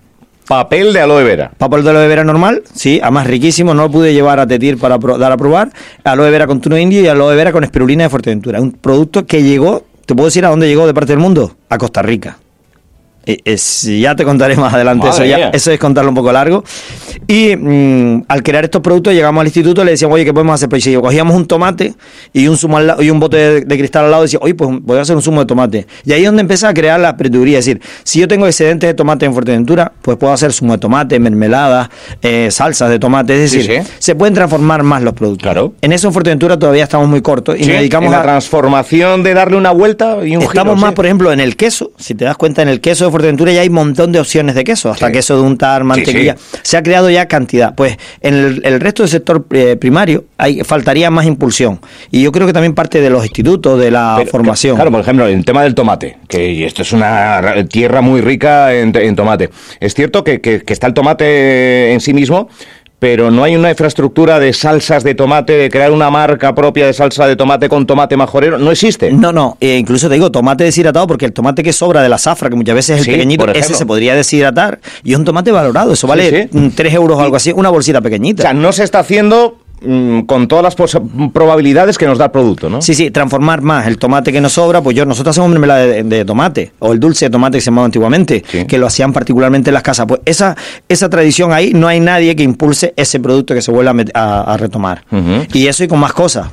Papel 0.48 0.94
de 0.94 1.00
aloe 1.00 1.24
vera. 1.24 1.52
Papel 1.58 1.84
de 1.84 1.90
aloe 1.90 2.08
vera 2.08 2.24
normal, 2.24 2.62
sí, 2.72 3.00
además 3.02 3.26
riquísimo, 3.26 3.74
no 3.74 3.82
lo 3.82 3.90
pude 3.90 4.14
llevar 4.14 4.40
a 4.40 4.46
Tetir 4.46 4.78
para 4.78 4.96
dar 4.96 5.30
a 5.30 5.36
probar. 5.36 5.70
Aloe 6.04 6.30
vera 6.30 6.46
con 6.46 6.62
tuno 6.62 6.78
indio 6.78 7.02
y 7.02 7.06
aloe 7.06 7.36
vera 7.36 7.52
con 7.52 7.64
espirulina 7.64 8.04
de 8.04 8.08
Fuerteventura. 8.08 8.58
Un 8.58 8.72
producto 8.72 9.26
que 9.26 9.42
llegó, 9.42 9.84
¿te 10.06 10.14
puedo 10.14 10.24
decir 10.24 10.46
a 10.46 10.48
dónde 10.48 10.66
llegó 10.66 10.86
de 10.86 10.94
parte 10.94 11.12
del 11.12 11.20
mundo? 11.20 11.54
A 11.68 11.76
Costa 11.76 12.00
Rica. 12.00 12.38
Eh, 13.28 13.38
es- 13.44 13.82
ya 13.82 14.16
te 14.16 14.24
contaré 14.24 14.56
más 14.56 14.72
adelante, 14.72 15.06
eso, 15.08 15.22
ya, 15.22 15.50
eso 15.50 15.70
es 15.70 15.78
contarlo 15.78 16.08
un 16.10 16.14
poco 16.14 16.32
largo. 16.32 16.64
Y 17.26 17.54
mm, 17.56 18.24
al 18.26 18.42
crear 18.42 18.64
estos 18.64 18.80
productos 18.80 19.12
llegamos 19.12 19.42
al 19.42 19.46
instituto 19.48 19.82
y 19.82 19.84
le 19.84 19.90
decíamos, 19.90 20.14
oye, 20.14 20.24
¿qué 20.24 20.32
podemos 20.32 20.54
hacer? 20.54 20.68
Pues 20.70 20.82
si 20.82 20.94
cogíamos 20.94 21.36
un 21.36 21.46
tomate 21.46 21.92
y 22.32 22.48
un 22.48 22.56
zumo 22.56 22.78
al 22.78 22.86
lado, 22.86 23.02
y 23.02 23.10
un 23.10 23.20
bote 23.20 23.36
de, 23.36 23.60
de 23.60 23.78
cristal 23.78 24.06
al 24.06 24.10
lado 24.12 24.22
y 24.22 24.26
decía, 24.26 24.38
oye, 24.42 24.54
pues 24.54 24.70
voy 24.80 24.96
a 24.98 25.02
hacer 25.02 25.14
un 25.14 25.20
zumo 25.20 25.40
de 25.40 25.46
tomate. 25.46 25.86
Y 26.06 26.12
ahí 26.12 26.20
es 26.22 26.26
donde 26.26 26.40
empieza 26.40 26.68
a 26.70 26.74
crear 26.74 26.98
la 26.98 27.10
aprendiduría. 27.10 27.58
Es 27.58 27.66
decir, 27.66 27.82
si 28.02 28.18
yo 28.20 28.28
tengo 28.28 28.46
excedentes 28.46 28.88
de 28.88 28.94
tomate 28.94 29.26
en 29.26 29.34
Fuerteventura, 29.34 29.92
pues 30.00 30.16
puedo 30.16 30.32
hacer 30.32 30.50
zumo 30.54 30.72
de 30.72 30.78
tomate, 30.78 31.18
mermeladas, 31.18 31.90
eh, 32.22 32.48
salsas 32.50 32.88
de 32.88 32.98
tomate. 32.98 33.34
Es 33.44 33.52
decir, 33.52 33.82
sí. 33.84 33.92
se 33.98 34.14
pueden 34.14 34.32
transformar 34.32 34.82
más 34.82 35.02
los 35.02 35.12
productos. 35.12 35.42
Claro. 35.42 35.74
En 35.82 35.92
eso 35.92 36.06
en 36.08 36.14
Fuerteventura 36.14 36.58
todavía 36.58 36.84
estamos 36.84 37.06
muy 37.08 37.20
cortos 37.20 37.56
y 37.56 37.64
Sí, 37.64 37.68
nos 37.68 37.78
dedicamos 37.78 38.06
en 38.06 38.12
la 38.12 38.20
a... 38.20 38.22
transformación 38.22 39.22
de 39.22 39.34
darle 39.34 39.58
una 39.58 39.70
vuelta 39.72 40.16
y 40.24 40.34
un 40.36 40.42
Estamos 40.42 40.76
giro, 40.76 40.86
más, 40.86 40.94
por 40.94 41.04
ejemplo, 41.04 41.30
en 41.30 41.40
el 41.40 41.56
queso. 41.56 41.92
Si 41.98 42.14
te 42.14 42.24
das 42.24 42.38
cuenta, 42.38 42.62
en 42.62 42.68
el 42.68 42.80
queso 42.80 43.04
de 43.04 43.10
Fuerteventura 43.18 43.50
ya 43.50 43.62
hay 43.62 43.68
un 43.68 43.74
montón 43.74 44.12
de 44.12 44.20
opciones 44.20 44.54
de 44.54 44.62
queso, 44.62 44.90
hasta 44.92 45.06
Sí. 45.08 45.12
queso 45.12 45.34
de 45.36 45.42
untar, 45.42 45.82
mantequilla. 45.82 46.36
sí. 46.38 46.58
Se 46.62 46.76
ha 46.76 46.82
creado 46.84 47.10
ya 47.10 47.26
cantidad. 47.26 47.74
Pues 47.74 47.96
en 48.20 48.34
el, 48.34 48.60
el 48.64 48.78
resto 48.80 49.02
del 49.02 49.10
sector 49.10 49.44
eh, 49.50 49.74
primario 49.76 50.24
hay, 50.36 50.62
faltaría 50.62 51.10
más 51.10 51.26
impulsión. 51.26 51.80
Y 52.12 52.22
yo 52.22 52.30
creo 52.30 52.46
que 52.46 52.52
también 52.52 52.74
parte 52.74 53.00
de 53.00 53.10
los 53.10 53.24
institutos, 53.24 53.80
de 53.80 53.90
la 53.90 54.14
Pero, 54.18 54.30
formación. 54.30 54.76
Claro, 54.76 54.92
por 54.92 55.00
ejemplo, 55.00 55.26
el 55.26 55.44
tema 55.44 55.64
del 55.64 55.74
tomate, 55.74 56.16
que 56.28 56.64
esto 56.64 56.82
es 56.82 56.92
una 56.92 57.40
ra- 57.40 57.64
tierra 57.64 58.00
muy 58.02 58.20
rica 58.20 58.72
en, 58.72 58.94
en 58.96 59.16
tomate. 59.16 59.50
Es 59.80 59.94
cierto 59.94 60.22
que, 60.22 60.40
que- 60.40 60.62
que 60.62 60.72
está 60.72 60.86
el 60.86 60.94
tomate 60.94 61.92
en 61.92 62.00
sí 62.00 62.14
mismo, 62.14 62.48
pero 62.98 63.30
no 63.30 63.44
hay 63.44 63.54
una 63.54 63.70
infraestructura 63.70 64.40
de 64.40 64.52
salsas 64.52 65.04
de 65.04 65.14
tomate, 65.14 65.52
de 65.52 65.70
crear 65.70 65.92
una 65.92 66.10
marca 66.10 66.54
propia 66.54 66.86
de 66.86 66.92
salsa 66.92 67.26
de 67.26 67.36
tomate 67.36 67.68
con 67.68 67.86
tomate 67.86 68.16
majorero. 68.16 68.58
No 68.58 68.70
existe. 68.72 69.12
No, 69.12 69.32
no, 69.32 69.56
eh, 69.60 69.76
incluso 69.78 70.08
te 70.08 70.14
digo 70.14 70.30
tomate 70.32 70.64
deshidratado 70.64 71.06
porque 71.06 71.24
el 71.24 71.32
tomate 71.32 71.62
que 71.62 71.72
sobra 71.72 72.02
de 72.02 72.08
la 72.08 72.18
zafra, 72.18 72.50
que 72.50 72.56
muchas 72.56 72.74
veces 72.74 72.90
es 72.96 72.98
el 73.00 73.04
Sí, 73.04 73.10
pequeñito, 73.12 73.46
ese 73.52 73.74
se 73.74 73.86
podría 73.86 74.14
deshidratar 74.16 74.80
y 75.04 75.12
es 75.12 75.18
un 75.18 75.24
tomate 75.24 75.52
valorado, 75.52 75.92
eso 75.92 76.06
Sí, 76.06 76.10
vale 76.10 76.48
sí. 76.50 76.58
mm, 76.58 76.68
3 76.70 76.94
euros 76.94 77.18
o 77.18 77.20
algo 77.22 77.36
así, 77.36 77.52
una 77.52 77.70
bolsita 77.70 78.00
pequeñita. 78.00 78.42
O 78.42 78.44
sea, 78.44 78.52
no 78.52 78.72
se 78.72 78.82
está 78.82 78.98
haciendo 78.98 79.58
con 80.26 80.48
todas 80.48 80.64
las 80.64 80.74
probabilidades 81.32 81.98
que 81.98 82.06
nos 82.06 82.18
da 82.18 82.26
el 82.26 82.30
producto, 82.30 82.68
¿no? 82.68 82.82
Sí, 82.82 82.94
sí, 82.94 83.10
transformar 83.10 83.62
más 83.62 83.86
el 83.86 83.98
tomate 83.98 84.32
que 84.32 84.40
nos 84.40 84.52
sobra, 84.54 84.80
pues 84.82 84.96
yo, 84.96 85.04
nosotros 85.06 85.34
hacemos 85.34 85.50
mermelada 85.50 85.86
de, 85.86 86.02
de 86.02 86.24
tomate, 86.24 86.72
o 86.80 86.92
el 86.92 87.00
dulce 87.00 87.26
de 87.26 87.30
tomate 87.30 87.58
que 87.58 87.60
se 87.62 87.66
llamaba 87.66 87.86
antiguamente, 87.86 88.42
Sí. 88.50 88.64
que 88.66 88.78
lo 88.78 88.86
hacían 88.86 89.12
particularmente 89.12 89.70
en 89.70 89.74
las 89.74 89.82
casas. 89.82 90.06
Pues 90.06 90.20
esa, 90.24 90.56
esa 90.88 91.08
tradición 91.08 91.52
ahí, 91.52 91.72
no 91.74 91.86
hay 91.88 92.00
nadie 92.00 92.34
que 92.36 92.42
impulse 92.42 92.92
ese 92.96 93.20
producto 93.20 93.54
que 93.54 93.62
se 93.62 93.70
vuelva 93.70 93.94
a, 94.14 94.52
a- 94.52 94.56
retomar. 94.56 95.04
Y 95.52 95.66
eso 95.68 95.84
y 95.84 95.88
con 95.88 96.00
más 96.00 96.12
cosas. 96.12 96.48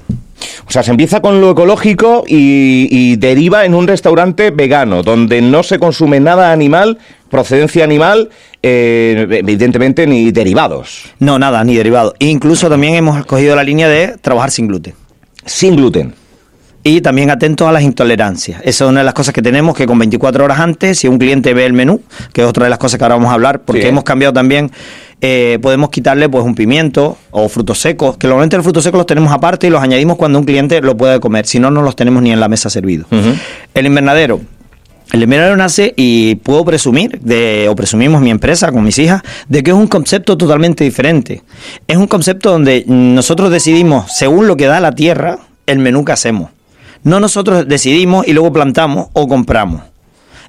O 0.67 0.71
sea, 0.71 0.83
se 0.83 0.91
empieza 0.91 1.21
con 1.21 1.41
lo 1.41 1.51
ecológico 1.51 2.23
y, 2.27 2.87
y 2.91 3.15
deriva 3.15 3.65
en 3.65 3.73
un 3.73 3.87
restaurante 3.87 4.51
vegano, 4.51 5.01
donde 5.01 5.41
no 5.41 5.63
se 5.63 5.79
consume 5.79 6.19
nada 6.19 6.51
animal, 6.51 6.97
procedencia 7.29 7.83
animal, 7.83 8.29
eh, 8.61 9.27
evidentemente 9.31 10.07
ni 10.07 10.31
derivados, 10.31 11.03
No, 11.19 11.37
nada, 11.39 11.63
ni 11.63 11.75
derivado. 11.75 12.13
Incluso 12.19 12.69
también 12.69 12.95
hemos 12.95 13.17
escogido 13.17 13.55
la 13.55 13.63
línea 13.63 13.87
de 13.89 14.17
trabajar 14.21 14.51
sin 14.51 14.67
gluten. 14.67 14.93
sin 15.45 15.75
gluten. 15.75 16.13
Y 16.87 17.01
también 17.01 17.31
atentos 17.31 17.67
a 17.67 17.71
las 17.71 17.81
intolerancias. 17.81 18.61
Esa 18.63 18.85
es 18.85 18.89
una 18.91 18.99
de 18.99 19.05
las 19.05 19.15
cosas 19.15 19.33
que 19.33 19.41
tenemos, 19.41 19.75
que 19.75 19.87
con 19.87 19.97
24 19.97 20.43
horas 20.45 20.59
antes, 20.59 20.99
si 20.99 21.07
un 21.07 21.17
cliente 21.17 21.53
ve 21.55 21.65
el 21.65 21.73
menú, 21.73 22.01
que 22.31 22.41
es 22.41 22.47
otra 22.47 22.65
de 22.65 22.69
las 22.69 22.77
cosas 22.77 22.99
que 22.99 23.03
ahora 23.03 23.15
vamos 23.15 23.31
a 23.31 23.33
hablar, 23.33 23.61
porque 23.65 23.81
Sí. 23.81 23.87
hemos 23.87 24.03
cambiado 24.03 24.33
también, 24.33 24.69
eh, 25.19 25.57
podemos 25.63 25.89
quitarle 25.89 26.29
pues 26.29 26.43
un 26.45 26.53
pimiento 26.53 27.17
o 27.31 27.49
frutos 27.49 27.79
secos, 27.81 28.17
que 28.17 28.27
normalmente 28.27 28.55
los 28.57 28.63
frutos 28.63 28.83
secos 28.83 28.99
los 28.99 29.07
tenemos 29.07 29.33
aparte 29.33 29.65
y 29.65 29.71
los 29.71 29.81
añadimos 29.81 30.15
cuando 30.17 30.37
un 30.37 30.45
cliente 30.45 30.79
lo 30.81 30.95
puede 30.95 31.19
comer, 31.19 31.47
si 31.47 31.59
no, 31.59 31.71
no 31.71 31.81
los 31.81 31.95
tenemos 31.95 32.21
ni 32.21 32.31
en 32.31 32.39
la 32.39 32.47
mesa 32.49 32.69
servidos. 32.69 33.07
Ujú. 33.11 33.33
El 33.73 33.85
invernadero. 33.87 34.41
El 35.11 35.23
invernadero 35.23 35.55
nace 35.55 35.93
y 35.95 36.35
puedo 36.35 36.65
presumir, 36.65 37.19
de, 37.21 37.67
o 37.69 37.75
presumimos 37.75 38.21
mi 38.21 38.31
empresa 38.31 38.71
con 38.71 38.83
mis 38.83 38.97
hijas, 38.97 39.21
de 39.47 39.63
que 39.63 39.71
es 39.71 39.77
un 39.77 39.87
concepto 39.87 40.37
totalmente 40.37 40.83
diferente. 40.83 41.43
Es 41.87 41.97
un 41.97 42.07
concepto 42.07 42.51
donde 42.51 42.83
nosotros 42.87 43.51
decidimos, 43.51 44.11
según 44.11 44.47
lo 44.47 44.57
que 44.57 44.65
da 44.65 44.79
la 44.79 44.93
tierra, 44.93 45.39
el 45.67 45.79
menú 45.79 46.03
que 46.03 46.11
hacemos. 46.11 46.49
No 47.03 47.19
nosotros 47.19 47.67
decidimos 47.67 48.27
y 48.27 48.33
luego 48.33 48.51
plantamos 48.51 49.07
o 49.13 49.27
compramos. 49.27 49.83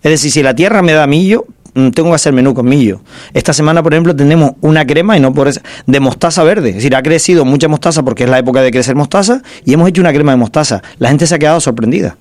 Es 0.02 0.10
decir, 0.10 0.30
si 0.30 0.42
la 0.42 0.54
tierra 0.54 0.80
me 0.80 0.92
da 0.92 1.06
millo, 1.06 1.44
mm, 1.74 1.90
tengo 1.90 2.08
que 2.08 2.14
hacer 2.14 2.32
menú 2.32 2.54
con 2.54 2.66
millo. 2.66 3.02
Esta 3.34 3.52
semana, 3.52 3.82
por 3.82 3.92
ejemplo, 3.92 4.16
tenemos 4.16 4.52
una 4.62 4.86
crema 4.86 5.18
y 5.18 5.20
no 5.20 5.34
por 5.34 5.50
de 5.52 6.00
mostaza 6.00 6.42
verde. 6.44 6.70
Es 6.70 6.76
decir, 6.76 6.96
ha 6.96 7.02
crecido 7.02 7.44
mucha 7.44 7.68
mostaza 7.68 8.02
porque 8.02 8.24
es 8.24 8.30
la 8.30 8.38
época 8.38 8.62
de 8.62 8.70
crecer 8.70 8.96
mostaza 8.96 9.42
y 9.66 9.74
hemos 9.74 9.88
hecho 9.88 10.00
una 10.00 10.14
crema 10.14 10.32
de 10.32 10.38
mostaza. 10.38 10.82
La 10.98 11.10
gente 11.10 11.26
se 11.26 11.34
ha 11.34 11.38
quedado 11.38 11.60
sorprendida. 11.60 12.16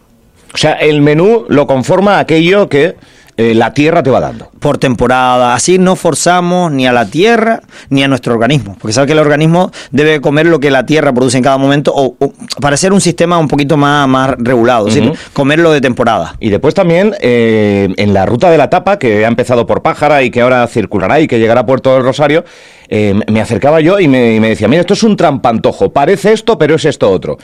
O 0.56 0.58
sea, 0.58 0.72
el 0.72 1.02
menú 1.02 1.44
lo 1.50 1.68
conforma 1.68 2.18
aquello 2.18 2.70
que 2.70 2.96
eh, 3.38 3.54
la 3.54 3.74
tierra 3.74 4.02
te 4.02 4.10
va 4.10 4.20
dando. 4.20 4.50
por 4.60 4.78
temporada. 4.78 5.54
Así 5.54 5.78
no 5.78 5.96
forzamos 5.96 6.72
ni 6.72 6.88
a 6.88 6.94
la 6.94 7.06
tierra 7.06 7.62
ni 7.90 8.04
a 8.04 8.08
nuestro 8.08 8.34
organismo. 8.34 8.76
Porque 8.80 8.94
sabe 8.94 9.08
que 9.08 9.14
el 9.14 9.20
organismo 9.20 9.72
debe 9.92 10.22
comer 10.22 10.46
lo 10.48 10.60
que 10.60 10.72
la 10.72 10.86
tierra 10.86 11.14
produce 11.14 11.38
en 11.38 11.44
cada 11.44 11.58
momento 11.58 11.94
o, 11.96 12.16
o 12.20 12.34
para 12.62 12.78
ser 12.78 12.94
un 12.94 13.02
sistema 13.02 13.38
un 13.38 13.48
poquito 13.48 13.78
más, 13.78 14.08
más 14.08 14.36
regulado. 14.38 14.88
Es 14.88 14.96
decir, 14.96 15.10
Ujú. 15.12 15.20
comerlo 15.34 15.72
de 15.72 15.82
temporada. 15.82 16.36
Y 16.40 16.50
después 16.50 16.74
también 16.74 17.14
eh, 17.20 17.90
en 17.98 18.14
la 18.14 18.26
ruta 18.26 18.50
de 18.50 18.58
la 18.58 18.70
tapa, 18.70 18.98
que 18.98 19.26
ha 19.26 19.28
empezado 19.28 19.66
por 19.68 19.82
Pájara 19.82 20.24
y 20.24 20.32
que 20.32 20.42
ahora 20.42 20.66
circulará 20.68 21.20
y 21.20 21.28
que 21.28 21.38
llegará 21.40 21.62
a 21.62 21.66
Puerto 21.66 21.94
del 21.94 22.04
Rosario, 22.04 22.46
eh, 22.88 23.14
me 23.32 23.42
acercaba 23.42 23.82
yo 23.82 24.00
y 24.00 24.08
me, 24.08 24.36
y 24.36 24.40
me 24.40 24.50
decía, 24.50 24.68
mira, 24.68 24.82
esto 24.82 24.94
es 24.94 25.04
un 25.04 25.18
trampantojo, 25.18 25.92
parece 25.92 26.34
esto, 26.34 26.58
pero 26.58 26.76
es 26.76 26.86
esto 26.86 27.10
otro. 27.12 27.38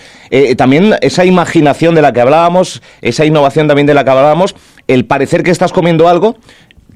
También 0.55 0.95
esa 1.01 1.25
imaginación 1.25 1.95
de 1.95 2.01
la 2.01 2.13
que 2.13 2.21
hablábamos, 2.21 2.81
esa 3.01 3.25
innovación 3.25 3.67
también 3.67 3.85
de 3.88 3.93
la 3.93 4.03
que 4.03 4.09
hablábamos, 4.11 4.55
el 4.93 5.05
parecer 5.05 5.43
que 5.43 5.51
estás 5.51 5.71
comiendo 5.71 6.07
algo, 6.07 6.35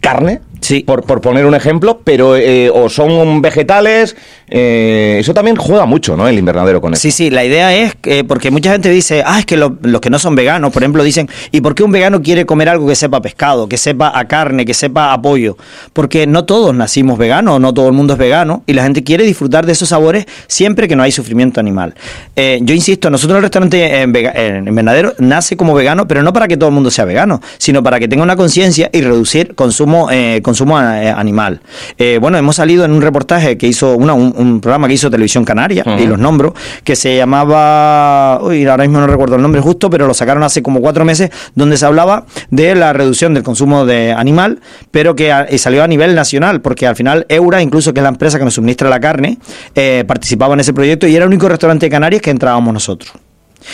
carne, 0.01 0.41
Sí. 0.65 0.81
por, 0.81 1.03
por 1.03 1.21
poner 1.21 1.45
un 1.45 1.55
ejemplo, 1.55 2.01
pero 2.03 2.35
eh, 2.35 2.69
o 2.73 2.89
son 2.89 3.41
vegetales, 3.41 4.15
eh, 4.49 5.17
eso 5.19 5.33
también 5.33 5.55
juega 5.57 5.85
mucho, 5.85 6.15
¿no? 6.15 6.27
El 6.27 6.37
invernadero 6.37 6.81
con 6.81 6.93
eso. 6.93 7.01
Sí, 7.01 7.11
sí, 7.11 7.29
la 7.29 7.43
idea 7.43 7.75
es 7.75 7.95
que, 7.95 8.23
porque 8.23 8.51
mucha 8.51 8.71
gente 8.71 8.89
dice, 8.89 9.23
ah, 9.25 9.39
es 9.39 9.45
que 9.45 9.57
lo- 9.57 9.77
los 9.81 10.01
que 10.01 10.09
no 10.09 10.19
son 10.19 10.35
veganos, 10.35 10.71
por 10.71 10.83
ejemplo, 10.83 11.03
dicen, 11.03 11.29
¿y 11.51 11.61
por 11.61 11.75
qué 11.75 11.83
un 11.83 11.91
vegano 11.91 12.21
quiere 12.21 12.45
comer 12.45 12.69
algo 12.69 12.87
que 12.87 12.95
sepa 12.95 13.17
a 13.17 13.21
pescado, 13.21 13.67
que 13.67 13.77
sepa 13.77 14.11
a 14.17 14.25
carne, 14.27 14.65
que 14.65 14.73
sepa 14.73 15.13
a 15.13 15.21
pollo? 15.21 15.57
Porque 15.93 16.27
no 16.27 16.45
todos 16.45 16.73
nacimos 16.75 17.17
veganos, 17.17 17.59
no 17.59 17.73
todo 17.73 17.87
el 17.87 17.93
mundo 17.93 18.13
es 18.13 18.19
vegano, 18.19 18.63
y 18.67 18.73
la 18.73 18.83
gente 18.83 19.03
quiere 19.03 19.23
disfrutar 19.23 19.65
de 19.65 19.71
esos 19.73 19.89
sabores 19.89 20.25
siempre 20.47 20.87
que 20.87 20.95
no 20.95 21.03
hay 21.03 21.11
sufrimiento 21.11 21.59
animal. 21.59 21.93
Eh, 22.35 22.59
yo 22.61 22.73
insisto, 22.73 23.09
nosotros 23.09 23.37
el 23.37 23.43
restaurante 23.43 24.01
en, 24.01 24.11
Vega- 24.13 24.33
en 24.35 24.67
Invernadero 24.67 25.13
nace 25.19 25.55
como 25.57 25.73
vegano, 25.73 26.07
pero 26.07 26.21
no 26.23 26.33
para 26.33 26.47
que 26.47 26.57
todo 26.57 26.69
el 26.69 26.75
mundo 26.75 26.91
sea 26.91 27.05
vegano, 27.05 27.41
sino 27.57 27.81
para 27.83 27.99
que 27.99 28.07
tenga 28.07 28.23
una 28.23 28.35
conciencia 28.35 28.89
y 28.93 29.01
reducir 29.01 29.55
consumo, 29.55 30.09
eh, 30.11 30.41
consumo 30.55 30.79
eh, 30.81 31.09
animal. 31.11 31.59
Eh, 31.97 32.17
bueno, 32.21 32.37
hemos 32.37 32.55
salido 32.55 32.85
en 32.85 32.91
un 32.91 33.01
reportaje 33.01 33.57
que 33.57 33.67
hizo, 33.67 33.95
una- 33.95 34.13
un, 34.13 34.33
un 34.37 34.61
programa 34.61 34.87
que 34.87 34.93
hizo 34.93 35.09
Televisión 35.11 35.43
Canaria, 35.43 35.83
y 35.99 36.07
los 36.07 36.17
nombro, 36.17 36.53
que 36.83 36.95
se 36.95 37.17
llamaba, 37.17 38.39
uy, 38.41 38.65
ahora 38.65 38.83
mismo 38.83 38.99
no 38.99 39.07
recuerdo 39.07 39.35
el 39.35 39.41
nombre 39.41 39.59
justo, 39.61 39.89
pero 39.89 40.07
lo 40.07 40.13
sacaron 40.13 40.43
hace 40.43 40.61
como 40.63 40.79
cuatro 40.81 41.03
meses, 41.05 41.29
donde 41.55 41.77
se 41.77 41.85
hablaba 41.85 42.25
de 42.51 42.73
la 42.75 42.93
reducción 42.93 43.33
del 43.33 43.43
consumo 43.43 43.85
de 43.85 44.13
animal, 44.13 44.59
pero 44.91 45.15
que 45.15 45.31
a- 45.31 45.47
y 45.51 45.57
salió 45.57 45.83
a 45.83 45.87
nivel 45.87 46.15
nacional, 46.15 46.61
porque 46.61 46.87
al 46.87 46.95
final 46.95 47.25
Eura, 47.29 47.61
incluso 47.61 47.93
que 47.93 47.99
es 47.99 48.03
la 48.03 48.09
empresa 48.09 48.37
que 48.39 48.45
nos 48.45 48.53
suministra 48.53 48.89
la 48.89 48.99
carne, 48.99 49.37
eh, 49.75 50.03
participaba 50.07 50.53
en 50.53 50.61
ese 50.61 50.73
proyecto 50.73 51.07
y 51.07 51.15
era 51.15 51.25
el 51.25 51.29
único 51.29 51.49
restaurante 51.49 51.85
de 51.87 51.89
Canarias 51.89 52.21
que 52.21 52.29
entrábamos 52.31 52.73
nosotros. 52.73 53.11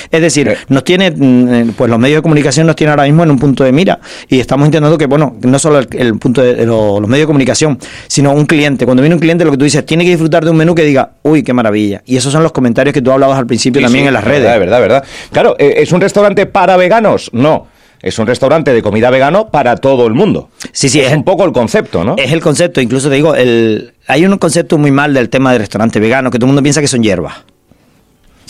Es 0.10 0.21
decir, 0.21 0.48
Eh. 0.50 0.57
nos 0.69 0.83
tiene, 0.83 1.12
mm, 1.12 1.71
pues 1.77 1.89
los 1.89 2.00
medios 2.00 2.17
de 2.19 2.21
comunicación 2.21 2.67
nos 2.67 2.75
tienen 2.75 2.91
ahora 2.91 3.03
mismo 3.03 3.24
en 3.24 3.31
un 3.31 3.39
punto 3.39 3.63
de 3.63 3.71
mira 3.71 4.00
y 4.27 4.39
estamos 4.39 4.65
intentando 4.67 4.98
que, 4.98 5.05
bueno, 5.07 5.36
no 5.41 5.60
solo 5.60 5.79
el, 5.79 5.88
el 5.98 6.17
punto 6.17 6.41
de, 6.41 6.55
de 6.55 6.65
lo- 6.65 7.00
los 7.00 7.10
medios 7.10 7.24
de 7.24 7.27
comunicación, 7.27 7.77
sino 8.07 8.31
un 8.33 8.45
cliente. 8.45 8.86
Cuando 8.86 9.01
viene 9.03 9.15
un 9.15 9.21
cliente, 9.21 9.43
lo 9.45 9.51
que 9.51 9.57
tú 9.57 9.63
dices, 9.65 9.86
tiene 9.86 10.03
que 10.03 10.12
disfrutar 10.12 10.43
de 10.45 10.51
un 10.51 10.57
menú 10.57 10.74
que 10.75 10.83
diga, 10.83 11.12
uy, 11.24 11.43
qué 11.43 11.53
maravilla. 11.53 12.01
Y 12.05 12.17
esos 12.17 12.31
son 12.31 12.43
los 12.43 12.51
comentarios 12.51 12.93
que 12.93 13.01
tú 13.01 13.12
hablabas 13.12 13.38
al 13.38 13.48
principio 13.48 13.79
Sí, 13.79 13.86
también 13.86 14.05
sí, 14.05 14.07
en 14.07 14.13
las 14.13 14.24
redes. 14.24 14.60
verdad, 14.60 14.79
verdad. 14.79 15.03
Claro, 15.31 15.55
eh, 15.60 15.75
¿es 15.77 15.91
un 15.91 16.01
restaurante 16.01 16.45
para 16.45 16.77
veganos? 16.77 17.29
No. 17.33 17.67
Es 18.01 18.17
un 18.17 18.25
restaurante 18.25 18.74
de 18.74 18.81
comida 18.81 19.12
vegano 19.12 19.50
para 19.50 19.75
todo 19.77 20.07
el 20.07 20.13
mundo. 20.13 20.50
Sí, 20.71 20.89
sí, 20.89 21.00
es, 21.00 21.12
es- 21.12 21.17
un 21.17 21.24
poco 21.24 21.45
el 21.45 21.51
concepto, 21.51 22.03
¿no? 22.03 22.15
Es 22.17 22.31
el 22.31 22.41
concepto, 22.41 22.81
incluso 22.81 23.10
te 23.10 23.15
digo, 23.15 23.36
el, 23.36 23.93
hay 24.07 24.25
un 24.25 24.36
concepto 24.39 24.79
muy 24.79 24.89
mal 24.89 25.13
del 25.13 25.29
tema 25.29 25.51
de 25.51 25.60
restaurante 25.60 26.00
vegano, 26.00 26.31
que 26.31 26.39
todo 26.39 26.45
el 26.48 26.53
mundo 26.53 26.63
piensa 26.63 26.81
que 26.81 26.88
son 26.88 27.03
hierbas. 27.03 27.36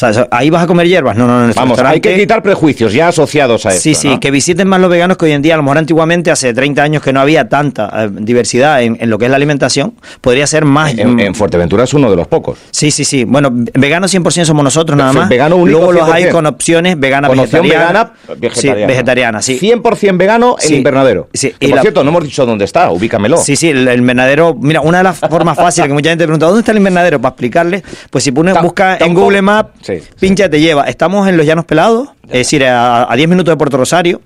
O 0.01 0.13
sea, 0.13 0.24
eso- 0.24 0.27
ahí 0.31 0.50
vas 0.50 0.63
a 0.63 0.67
comer 0.67 0.88
hierbas. 0.88 1.15
No, 1.15 1.27
no, 1.27 1.46
no. 1.48 1.53
Vamos, 1.53 1.79
hay 1.79 2.00
que 2.01 2.15
quitar 2.17 2.41
prejuicios 2.41 2.91
ya 2.93 3.10
asociados 3.10 3.65
a 3.67 3.70
esto. 3.70 3.81
Sí, 3.81 3.93
sí, 3.93 4.08
¿no? 4.10 4.20
que 4.20 4.31
visiten 4.31 4.67
más 4.67 4.79
los 4.81 4.89
veganos 4.89 5.15
que 5.17 5.25
hoy 5.25 5.31
en 5.34 5.41
día, 5.43 5.53
a 5.53 5.58
lo 5.58 5.63
mejor 5.63 5.77
antiguamente, 5.77 6.31
hace 6.31 6.53
30 6.53 6.81
años 6.81 7.03
que 7.03 7.13
no 7.13 7.20
había 7.22 7.48
tanta 7.48 8.05
eh, 8.05 8.10
diversidad 8.12 8.81
en, 8.81 8.98
en 9.00 9.10
lo 9.12 9.20
que 9.20 9.25
es 9.25 9.31
la 9.31 9.38
alimentación, 9.38 9.93
podría 10.22 10.48
ser 10.48 10.65
más... 10.65 10.98
En, 10.98 11.20
en 11.20 11.36
Fuerteventura 11.36 11.84
es 11.84 11.93
uno 11.93 12.10
de 12.10 12.15
los 12.17 12.27
pocos. 12.27 12.58
Sí, 12.72 12.89
sí, 12.89 13.05
sí. 13.05 13.25
Bueno, 13.25 13.50
veganos 13.51 14.12
100% 14.13 14.46
somos 14.46 14.63
nosotros 14.63 14.98
nada 14.98 15.13
más. 15.13 15.29
vegano 15.29 15.55
único, 15.58 15.77
Luego 15.79 15.91
los 15.91 16.10
hay 16.10 16.24
100%. 16.25 16.31
con 16.31 16.46
opciones 16.48 17.00
vegana, 17.00 17.27
Con 17.27 17.39
opción 17.39 17.62
vegetariana. 17.62 18.03
vegana, 18.03 18.13
vegetariana. 18.39 18.81
Sí, 18.81 18.88
vegetariana, 18.88 19.41
sí. 19.41 19.60
100% 19.60 20.17
vegano 20.17 20.55
el 20.60 20.67
Sí. 20.67 20.75
invernadero. 20.75 21.29
Sí, 21.34 21.53
Que, 21.60 21.67
y 21.67 21.70
por 21.70 21.75
la- 21.77 21.81
cierto, 21.84 22.03
no 22.03 22.10
hemos 22.10 22.24
dicho 22.24 22.46
dónde 22.46 22.65
está, 22.65 22.89
ubícamelo. 22.91 23.38
Sí, 23.38 23.55
sí, 23.55 23.70
el, 23.70 23.88
el 23.88 24.00
invernadero. 24.00 24.55
Mira, 24.60 24.81
una 24.81 25.00
de 25.00 25.03
las 25.03 25.20
formas 25.20 25.55
fáciles 25.58 25.88
que 25.88 25.93
mucha 25.93 26.10
gente 26.10 26.24
pregunta, 26.25 26.46
¿dónde 26.48 26.60
está 26.62 26.72
el 26.72 26.77
invernadero? 26.77 27.20
Para 27.22 27.31
explicarle, 27.34 27.84
pues 28.10 28.24
si 28.24 28.31
pone, 28.31 28.51
Está- 28.51 28.62
busca 28.62 28.98
en 28.98 29.13
Google 29.13 29.41
Maps, 29.41 29.72
Sí. 30.00 30.01
Sí, 30.01 30.10
Pincha 30.19 30.50
te 30.50 30.60
lleva. 30.60 30.83
Estamos 30.86 31.27
en 31.27 31.38
los 31.38 31.45
Llanos 31.45 31.65
Pelados, 31.65 32.10
es 32.27 32.31
decir, 32.39 32.63
a, 32.65 33.12
a 33.12 33.15
10 33.15 33.29
minutos 33.29 33.51
de 33.51 33.57
Puerto 33.57 33.77
Rosario, 33.77 34.21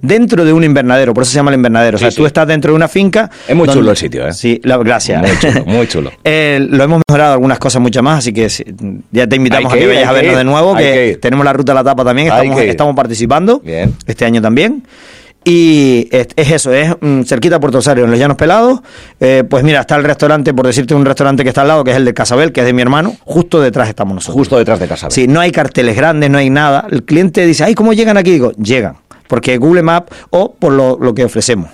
dentro 0.00 0.44
de 0.44 0.52
un 0.52 0.64
invernadero, 0.64 1.12
por 1.14 1.22
eso 1.22 1.32
se 1.32 1.36
llama 1.36 1.50
el 1.50 1.56
invernadero. 1.56 1.96
o 1.96 1.98
sea, 1.98 2.10
tú 2.10 2.26
estás 2.26 2.46
dentro 2.46 2.72
de 2.72 2.76
una 2.76 2.88
finca. 2.88 3.30
Es 3.46 3.56
muy 3.56 3.68
chulo 3.68 3.90
el 3.90 3.96
sitio, 3.96 4.26
¿eh? 4.26 4.32
Sí, 4.32 4.60
la- 4.64 4.76
gracias. 4.78 5.20
Muy 5.20 5.38
chulo, 5.38 5.64
muy 5.66 5.86
chulo. 5.88 6.12
Eh, 6.24 6.58
lo 6.68 6.84
hemos 6.84 7.00
mejorado 7.08 7.32
algunas 7.32 7.58
cosas 7.58 7.80
muchas 7.80 8.02
más, 8.02 8.18
así 8.18 8.32
que 8.32 8.48
ya 9.10 9.26
te 9.26 9.36
invitamos 9.36 9.72
Hay 9.72 9.78
a 9.78 9.82
que 9.82 9.88
que 9.88 9.94
vayas 9.94 10.10
a 10.10 10.14
que 10.14 10.20
vernos 10.20 10.36
de 10.38 10.44
nuevo, 10.44 10.76
que, 10.76 10.82
que 10.82 11.18
tenemos 11.20 11.44
la 11.44 11.52
ruta 11.52 11.72
a 11.72 11.74
la 11.76 11.84
tapa 11.84 12.04
también, 12.04 12.28
estamos, 12.28 12.60
que 12.60 12.76
participando 12.94 13.60
Bien. 13.60 13.94
este 14.06 14.24
año 14.24 14.42
también. 14.42 14.82
Y 15.50 16.08
es, 16.12 16.28
es 16.36 16.50
eso, 16.50 16.74
es 16.74 16.94
mm, 17.00 17.22
cerquita 17.22 17.56
a 17.56 17.60
Puerto 17.60 17.78
Rosario, 17.78 18.04
en 18.04 18.10
los 18.10 18.18
Llanos 18.20 18.36
Pelados. 18.36 18.80
Eh, 19.18 19.44
pues 19.48 19.64
mira, 19.64 19.80
está 19.80 19.96
el 19.96 20.04
restaurante, 20.04 20.52
por 20.52 20.66
decirte 20.66 20.94
un 20.94 21.06
restaurante 21.06 21.42
que 21.42 21.48
está 21.48 21.62
al 21.62 21.68
lado, 21.68 21.84
que 21.84 21.92
es 21.92 21.96
el 21.96 22.04
de 22.04 22.12
Casabel, 22.12 22.52
que 22.52 22.60
es 22.60 22.66
de 22.66 22.74
mi 22.74 22.82
hermano. 22.82 23.16
Justo 23.24 23.58
detrás 23.58 23.88
estamos 23.88 24.14
nosotros. 24.14 24.34
Justo 24.36 24.58
detrás 24.58 24.78
de 24.78 24.86
casa. 24.88 25.08
Sí, 25.10 25.26
no 25.26 25.40
hay 25.40 25.50
carteles 25.50 25.96
grandes, 25.96 26.28
no 26.28 26.36
hay 26.36 26.50
nada. 26.50 26.86
El 26.90 27.02
cliente 27.04 27.46
dice, 27.46 27.64
ay, 27.64 27.74
¿cómo 27.74 27.94
llegan 27.94 28.18
aquí? 28.18 28.30
Digo, 28.32 28.52
llegan. 28.52 28.96
Porque 29.26 29.56
Google 29.56 29.82
Maps 29.82 30.14
o 30.30 30.52
por 30.52 30.72
lo, 30.74 30.98
lo 31.00 31.14
que 31.14 31.24
ofrecemos. 31.24 31.70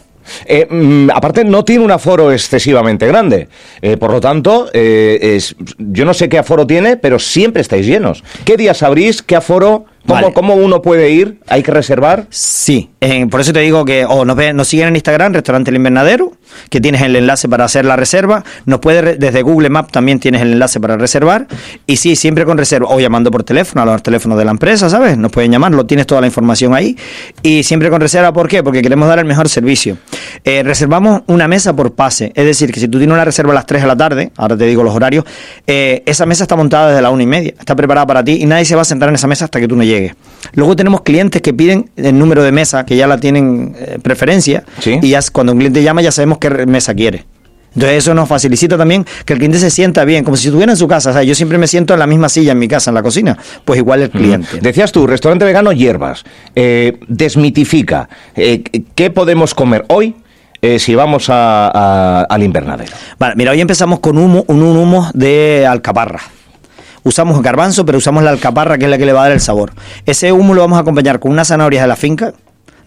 Eh, 0.46 0.66
mm, 0.70 1.10
aparte, 1.12 1.44
no 1.44 1.64
tiene 1.64 1.84
un 1.84 1.90
aforo 1.90 2.30
excesivamente 2.32 3.06
grande. 3.08 3.48
Eh, 3.82 3.96
por 3.96 4.12
lo 4.12 4.20
tanto, 4.20 4.70
eh, 4.72 5.18
es- 5.36 5.56
yo 5.78 6.04
no 6.04 6.14
sé 6.14 6.28
qué 6.28 6.38
aforo 6.38 6.64
tiene, 6.66 6.96
pero 6.96 7.18
siempre 7.18 7.60
estáis 7.60 7.86
llenos. 7.86 8.22
¿Qué 8.44 8.56
días 8.56 8.82
abrís? 8.84 9.20
¿Qué 9.20 9.34
aforo? 9.36 9.84
¿Cómo, 10.06 10.20
Vale. 10.20 10.34
cómo 10.34 10.54
uno 10.54 10.82
puede 10.82 11.10
ir? 11.10 11.40
¿Hay 11.48 11.62
que 11.62 11.70
reservar? 11.70 12.26
Sí, 12.28 12.90
eh, 13.00 13.26
por 13.30 13.40
eso 13.40 13.52
te 13.54 13.60
digo 13.60 13.84
que 13.86 14.04
o 14.04 14.24
nos, 14.26 14.36
ven- 14.36 14.54
nos 14.54 14.68
siguen 14.68 14.88
en 14.88 14.96
Instagram, 14.96 15.32
Restaurante 15.32 15.70
El 15.70 15.76
Invernadero, 15.76 16.32
que 16.70 16.80
tienes 16.80 17.02
el 17.02 17.16
enlace 17.16 17.48
para 17.48 17.64
hacer 17.64 17.84
la 17.84 17.96
reserva. 17.96 18.44
Nos 18.66 18.80
puede 18.80 19.16
desde 19.16 19.42
Google 19.42 19.70
Maps 19.70 19.92
también 19.92 20.18
tienes 20.20 20.42
el 20.42 20.52
enlace 20.52 20.80
para 20.80 20.96
reservar. 20.96 21.46
Y 21.86 21.96
sí, 21.96 22.16
siempre 22.16 22.44
con 22.44 22.58
reserva, 22.58 22.88
o 22.90 23.00
llamando 23.00 23.30
por 23.30 23.44
teléfono 23.44 23.82
a 23.82 23.84
los 23.86 24.02
teléfonos 24.02 24.38
de 24.38 24.44
la 24.44 24.50
empresa, 24.50 24.88
¿sabes? 24.88 25.16
Nos 25.18 25.30
pueden 25.30 25.50
llamar, 25.52 25.72
lo 25.72 25.86
tienes 25.86 26.06
toda 26.06 26.20
la 26.20 26.26
información 26.26 26.74
ahí. 26.74 26.96
Y 27.42 27.62
siempre 27.62 27.90
con 27.90 28.00
reserva, 28.00 28.32
¿por 28.32 28.48
qué? 28.48 28.62
Porque 28.62 28.82
queremos 28.82 29.08
dar 29.08 29.18
el 29.18 29.24
mejor 29.24 29.48
servicio. 29.48 29.96
Eh, 30.44 30.62
reservamos 30.62 31.22
una 31.26 31.48
mesa 31.48 31.74
por 31.74 31.94
pase, 31.94 32.32
es 32.34 32.44
decir, 32.44 32.72
que 32.72 32.80
si 32.80 32.88
tú 32.88 32.98
tienes 32.98 33.14
una 33.14 33.24
reserva 33.24 33.52
a 33.52 33.54
las 33.54 33.66
3 33.66 33.82
de 33.82 33.88
la 33.88 33.96
tarde, 33.96 34.30
ahora 34.36 34.56
te 34.56 34.64
digo 34.64 34.82
los 34.82 34.94
horarios, 34.94 35.24
eh, 35.66 36.02
esa 36.06 36.26
mesa 36.26 36.44
está 36.44 36.56
montada 36.56 36.88
desde 36.88 37.02
la 37.02 37.10
una 37.10 37.22
y 37.22 37.26
media, 37.26 37.54
está 37.58 37.74
preparada 37.76 38.06
para 38.06 38.24
ti 38.24 38.38
y 38.40 38.46
nadie 38.46 38.64
se 38.64 38.74
va 38.74 38.82
a 38.82 38.84
sentar 38.84 39.08
en 39.08 39.14
esa 39.14 39.26
mesa 39.26 39.44
hasta 39.46 39.60
que 39.60 39.68
tú 39.68 39.76
no 39.76 39.82
llegues. 39.84 40.14
Luego 40.54 40.76
tenemos 40.76 41.02
clientes 41.02 41.40
que 41.42 41.52
piden 41.54 41.90
el 41.96 42.18
número 42.18 42.42
de 42.42 42.52
mesa, 42.52 42.84
que 42.84 42.96
ya 42.96 43.06
la 43.06 43.18
tienen 43.18 43.74
eh, 43.78 43.98
preferencia, 44.02 44.64
Sí. 44.80 44.98
y 45.02 45.10
ya 45.10 45.20
cuando 45.32 45.52
un 45.52 45.58
cliente 45.58 45.82
llama 45.82 46.02
ya 46.02 46.12
sabemos 46.12 46.38
qué 46.50 46.66
mesa 46.66 46.94
quiere. 46.94 47.24
Entonces 47.74 47.98
eso 47.98 48.14
nos 48.14 48.28
facilita 48.28 48.76
también 48.78 49.04
que 49.24 49.32
el 49.32 49.40
cliente 49.40 49.58
se 49.58 49.68
sienta 49.68 50.04
bien, 50.04 50.22
como 50.22 50.36
si 50.36 50.46
estuviera 50.46 50.70
en 50.70 50.78
su 50.78 50.86
casa. 50.86 51.10
O 51.10 51.12
sea, 51.12 51.24
yo 51.24 51.34
siempre 51.34 51.58
me 51.58 51.66
siento 51.66 51.92
en 51.92 51.98
la 51.98 52.06
misma 52.06 52.28
silla 52.28 52.52
en 52.52 52.58
mi 52.60 52.68
casa, 52.68 52.90
en 52.90 52.94
la 52.94 53.02
cocina. 53.02 53.36
Pues 53.64 53.78
igual 53.78 54.00
el 54.02 54.10
cliente. 54.10 54.60
Decías 54.60 54.92
tú, 54.92 55.08
restaurante 55.08 55.44
vegano, 55.44 55.72
hierbas. 55.72 56.22
Eh, 56.54 57.00
desmitifica. 57.08 58.08
Eh, 58.36 58.62
¿Qué 58.94 59.10
podemos 59.10 59.54
comer 59.54 59.84
hoy 59.88 60.14
eh, 60.62 60.78
si 60.78 60.94
vamos 60.94 61.28
a- 61.30 61.68
a- 61.74 62.22
al 62.22 62.42
invernadero? 62.44 62.92
Vale, 63.18 63.34
mira, 63.36 63.50
hoy 63.50 63.60
empezamos 63.60 63.98
con 63.98 64.18
humo, 64.18 64.44
un, 64.46 64.62
un 64.62 64.76
humo 64.76 65.10
de 65.12 65.66
alcaparra. 65.68 66.20
Usamos 67.02 67.42
garbanzo, 67.42 67.84
pero 67.84 67.98
usamos 67.98 68.22
la 68.22 68.30
alcaparra, 68.30 68.78
que 68.78 68.84
es 68.84 68.90
la 68.90 68.98
que 68.98 69.04
le 69.04 69.12
va 69.12 69.20
a 69.20 69.24
dar 69.24 69.32
el 69.32 69.40
sabor. 69.40 69.72
Ese 70.06 70.30
humo 70.32 70.54
lo 70.54 70.60
vamos 70.62 70.78
a 70.78 70.82
acompañar 70.82 71.18
con 71.18 71.32
unas 71.32 71.48
zanahorias 71.48 71.82
de 71.82 71.88
la 71.88 71.96
finca, 71.96 72.32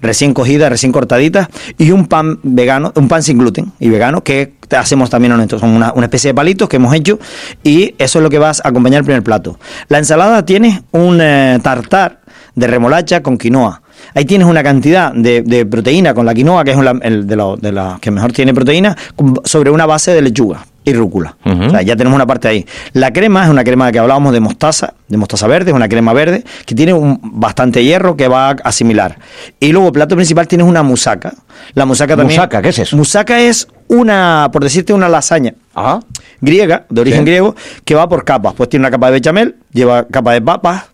recién 0.01 0.34
cogidas, 0.34 0.70
recién 0.70 0.92
cortaditas, 0.92 1.48
y 1.77 1.92
un 1.92 2.08
pan 2.08 2.39
vegano, 2.44 2.92
un 2.96 3.08
pan 3.08 3.24
sin 3.24 3.38
gluten 3.38 3.72
y 3.80 3.89
vegano, 3.89 4.24
que 4.24 4.54
hacemos 4.75 5.10
también 5.10 5.32
honestos. 5.34 5.62
Son 5.62 5.70
una, 5.72 5.94
especie 6.01 6.30
de 6.30 6.36
palitos 6.36 6.70
que 6.70 6.77
hemos 6.77 6.94
hecho, 6.94 7.20
y 7.63 7.96
eso 7.98 8.20
es 8.20 8.24
lo 8.24 8.30
que 8.30 8.39
vas 8.39 8.62
a 8.63 8.70
acompañar 8.70 9.00
el 9.00 9.06
primer 9.06 9.24
plato. 9.24 9.60
La 9.88 9.98
ensalada 9.98 10.46
tiene 10.46 10.84
un 10.92 11.20
eh, 11.22 11.60
tartar 11.62 12.22
de 12.56 12.68
remolacha 12.68 13.22
con 13.22 13.38
quinoa. 13.38 13.82
Ahí 14.13 14.25
tienes 14.25 14.48
una 14.48 14.63
cantidad 14.63 15.12
de, 15.13 15.66
proteína 15.66 16.13
con 16.13 16.25
la 16.25 16.34
quinoa, 16.34 16.63
que 16.63 16.72
es 16.72 16.77
el 17.01 17.27
de, 17.27 17.56
de 17.60 17.72
la 17.72 17.98
que 18.00 18.12
mejor 18.12 18.32
tiene 18.32 18.54
proteína, 18.54 18.96
sobre 19.44 19.70
una 19.72 19.86
base 19.86 20.13
de 20.13 20.22
lechuga 20.22 20.66
y 20.88 20.94
rúcula. 20.94 21.36
Ujú. 21.46 21.65
O 21.65 21.70
sea, 21.70 21.82
ya 21.82 21.96
tenemos 21.98 22.15
una 22.15 22.25
parte 22.25 22.48
ahí. 22.48 22.65
La 22.94 23.12
crema 23.12 23.44
es 23.44 23.50
una 23.50 23.63
crema 23.63 23.91
que 23.91 24.00
hablábamos 24.00 24.32
de 24.32 24.39
mostaza, 24.39 24.94
de 25.10 25.17
mostaza 25.17 25.46
verde, 25.48 25.72
es 25.72 25.75
una 25.75 25.89
crema 25.89 26.13
verde 26.13 26.44
que 26.65 26.74
tiene 26.75 26.94
un, 26.94 27.20
bastante 27.22 27.84
hierro 27.84 28.15
que 28.15 28.27
va 28.29 28.50
a 28.51 28.56
asimilar. 28.63 29.17
Y 29.60 29.74
luego, 29.74 29.91
plato 29.91 30.15
principal, 30.15 30.48
tienes 30.48 30.65
una 30.65 30.84
musaca. 30.84 31.34
La 31.74 31.86
musaca 31.86 32.15
también. 32.15 32.39
Musaca, 32.39 32.62
¿qué 32.62 32.70
es 32.70 32.79
eso? 32.79 32.96
Musaca 32.96 33.39
es 33.41 33.67
una, 33.89 34.50
por 34.53 34.63
decirte, 34.63 34.94
una 34.94 35.10
lasaña 35.10 35.53
Ah, 35.75 36.00
griega, 36.39 36.86
de 36.89 37.01
origen 37.01 37.20
Sí. 37.22 37.25
griego, 37.25 37.56
que 37.84 37.94
va 37.94 38.08
por 38.08 38.24
capas. 38.24 38.53
Pues 38.56 38.70
tiene 38.70 38.84
una 38.86 38.91
capa 38.91 39.08
de 39.08 39.12
bechamel, 39.13 39.56
lleva 39.74 40.08
capa 40.08 40.32
de 40.32 40.41
papas, 40.41 40.86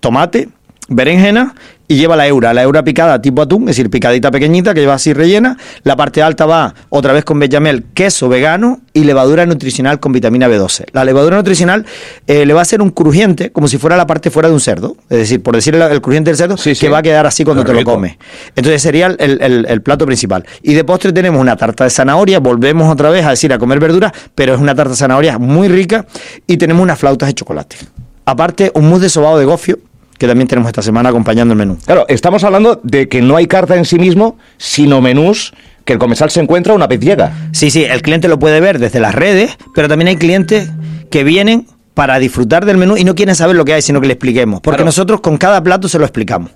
tomate, 0.00 0.48
berenjena 0.88 1.54
y 1.92 1.96
lleva 1.96 2.16
la 2.16 2.26
eura. 2.26 2.52
La 2.54 2.62
eura 2.62 2.82
picada 2.82 3.20
tipo 3.20 3.42
atún, 3.42 3.62
es 3.62 3.76
decir, 3.76 3.90
picadita 3.90 4.30
pequeñita 4.30 4.72
que 4.74 4.80
lleva 4.80 4.94
así 4.94 5.12
rellena. 5.12 5.56
La 5.84 5.96
parte 5.96 6.22
alta 6.22 6.46
va 6.46 6.74
otra 6.88 7.12
vez 7.12 7.24
con 7.24 7.38
bechamel, 7.38 7.84
queso 7.94 8.28
vegano 8.28 8.80
y 8.92 9.04
levadura 9.04 9.44
nutricional 9.46 10.00
con 10.00 10.12
vitamina 10.12 10.48
B12. 10.48 10.86
La 10.92 11.04
levadura 11.04 11.36
nutricional 11.36 11.84
eh, 12.26 12.46
le 12.46 12.52
va 12.54 12.60
a 12.60 12.62
hacer 12.62 12.80
un 12.82 12.90
crujiente 12.90 13.50
como 13.52 13.68
si 13.68 13.78
fuera 13.78 13.96
la 13.96 14.06
parte 14.06 14.30
fuera 14.30 14.48
de 14.48 14.54
un 14.54 14.60
cerdo. 14.60 14.96
Es 15.10 15.18
decir, 15.18 15.42
por 15.42 15.54
decir 15.54 15.74
el, 15.74 15.82
el 15.82 16.00
crujiente 16.00 16.30
del 16.30 16.36
cerdo, 16.36 16.56
Sí, 16.56 16.74
sí. 16.74 16.80
que 16.80 16.88
va 16.88 16.98
a 16.98 17.02
quedar 17.02 17.26
así 17.26 17.44
cuando 17.44 17.62
Qué 17.64 17.72
te 17.72 17.78
lo 17.78 17.84
comes. 17.84 18.16
Entonces 18.56 18.80
sería 18.82 19.06
el, 19.06 19.16
el- 19.18 19.42
el- 19.42 19.66
el 19.68 19.82
plato 19.82 20.06
principal. 20.06 20.44
Y 20.62 20.74
de 20.74 20.84
postre 20.84 21.12
tenemos 21.12 21.40
una 21.40 21.56
tarta 21.56 21.84
de 21.84 21.90
zanahoria, 21.90 22.40
volvemos 22.40 22.90
otra 22.92 23.10
vez 23.10 23.24
a 23.24 23.30
decir 23.30 23.52
a 23.52 23.58
comer 23.58 23.78
verduras, 23.80 24.12
pero 24.34 24.54
es 24.54 24.60
una 24.60 24.74
tarta 24.74 24.90
de 24.90 24.96
zanahoria 24.96 25.38
muy 25.38 25.68
rica 25.68 26.06
y 26.46 26.56
tenemos 26.56 26.82
unas 26.82 26.98
flautas 26.98 27.28
de 27.28 27.34
chocolate. 27.34 27.76
Aparte, 28.24 28.70
un 28.74 28.88
mousse 28.88 29.02
de 29.02 29.08
sobado 29.08 29.38
de 29.38 29.44
gofio, 29.44 29.78
que 30.22 30.28
también 30.28 30.46
tenemos 30.46 30.68
esta 30.68 30.82
semana 30.82 31.08
acompañando 31.08 31.50
el 31.52 31.58
menú. 31.58 31.78
claro, 31.84 32.04
estamos 32.06 32.44
hablando 32.44 32.78
de 32.84 33.08
que 33.08 33.20
no 33.20 33.36
hay 33.36 33.48
carta 33.48 33.74
en 33.76 33.84
sí 33.84 33.98
mismo, 33.98 34.38
sino 34.56 35.00
menús 35.00 35.52
que 35.84 35.94
el 35.94 35.98
comensal 35.98 36.30
se 36.30 36.38
encuentra 36.38 36.74
una 36.74 36.86
vez 36.86 37.00
llega. 37.00 37.32
Sí, 37.50 37.72
sí, 37.72 37.82
el 37.82 38.02
cliente 38.02 38.28
lo 38.28 38.38
puede 38.38 38.60
ver 38.60 38.78
desde 38.78 39.00
las 39.00 39.16
redes, 39.16 39.58
pero 39.74 39.88
también 39.88 40.06
hay 40.06 40.16
clientes 40.16 40.70
que 41.10 41.24
vienen 41.24 41.66
para 41.94 42.20
disfrutar 42.20 42.64
del 42.66 42.76
menú 42.76 42.96
y 42.96 43.02
no 43.02 43.16
quieren 43.16 43.34
saber 43.34 43.56
lo 43.56 43.64
que 43.64 43.72
hay, 43.74 43.82
sino 43.82 44.00
que 44.00 44.06
le 44.06 44.12
expliquemos. 44.12 44.60
Porque 44.60 44.76
Claro. 44.76 44.84
nosotros 44.86 45.20
con 45.20 45.38
cada 45.38 45.60
plato 45.60 45.88
se 45.88 45.98
lo 45.98 46.04
explicamos. 46.04 46.52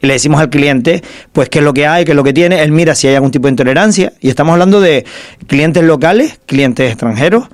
Y 0.00 0.06
le 0.06 0.12
decimos 0.12 0.40
al 0.40 0.48
cliente, 0.48 1.02
pues, 1.32 1.48
qué 1.48 1.58
es 1.58 1.64
lo 1.64 1.74
que 1.74 1.88
hay, 1.88 2.04
qué 2.04 2.12
es 2.12 2.16
lo 2.16 2.22
que 2.22 2.32
tiene. 2.32 2.62
Él 2.62 2.70
mira 2.70 2.94
si 2.94 3.08
hay 3.08 3.16
algún 3.16 3.32
tipo 3.32 3.48
de 3.48 3.50
intolerancia. 3.50 4.12
Y 4.20 4.28
estamos 4.28 4.52
hablando 4.52 4.80
de 4.80 5.04
clientes 5.48 5.82
locales, 5.82 6.38
clientes 6.46 6.88
extranjeros, 6.88 7.46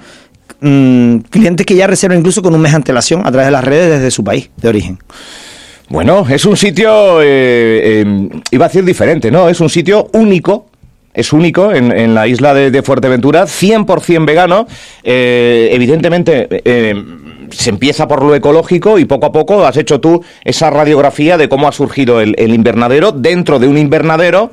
mm, 0.63 1.17
clientes 1.29 1.67
que 1.67 1.75
ya 1.75 1.87
reservan 1.87 2.19
incluso 2.19 2.43
con 2.43 2.55
un 2.55 2.61
mes 2.61 2.73
de 2.73 2.77
antelación 2.77 3.21
a 3.27 3.31
través 3.31 3.47
de 3.47 3.53
las 3.53 3.65
redes 3.65 3.91
desde 3.91 4.11
su 4.11 4.25
país 4.25 4.51
de 4.57 4.69
origen. 4.69 4.99
Bueno, 5.89 6.27
es 6.29 6.47
un 6.47 6.57
sitio, 6.57 7.21
eh, 7.21 8.03
eh, 8.03 8.29
iba 8.51 8.65
a 8.65 8.69
decir 8.69 8.83
diferente, 8.83 9.31
¿no? 9.31 9.51
Es 9.51 9.61
un 9.61 9.69
sitio 9.69 10.09
único. 10.15 10.67
Es 11.13 11.35
único 11.35 11.73
en, 11.75 12.15
la 12.15 12.27
isla 12.27 12.55
de, 12.55 12.71
de 12.71 12.83
Fuerteventura, 12.83 13.45
100% 13.45 14.25
vegano. 14.25 14.67
Eh, 15.05 15.69
evidentemente, 15.73 16.49
eh, 16.65 16.95
se 17.51 17.69
empieza 17.69 18.09
por 18.09 18.23
lo 18.23 18.35
ecológico 18.35 18.99
y 18.99 19.05
poco 19.05 19.27
a 19.27 19.33
poco 19.33 19.67
has 19.67 19.77
hecho 19.77 20.01
tú 20.01 20.25
esa 20.43 20.71
radiografía 20.71 21.37
de 21.37 21.51
cómo 21.51 21.69
ha 21.69 21.73
surgido 21.73 22.23
el 22.23 22.55
invernadero 22.55 23.13
dentro 23.13 23.59
de 23.59 23.69
un 23.69 23.77
invernadero 23.77 24.53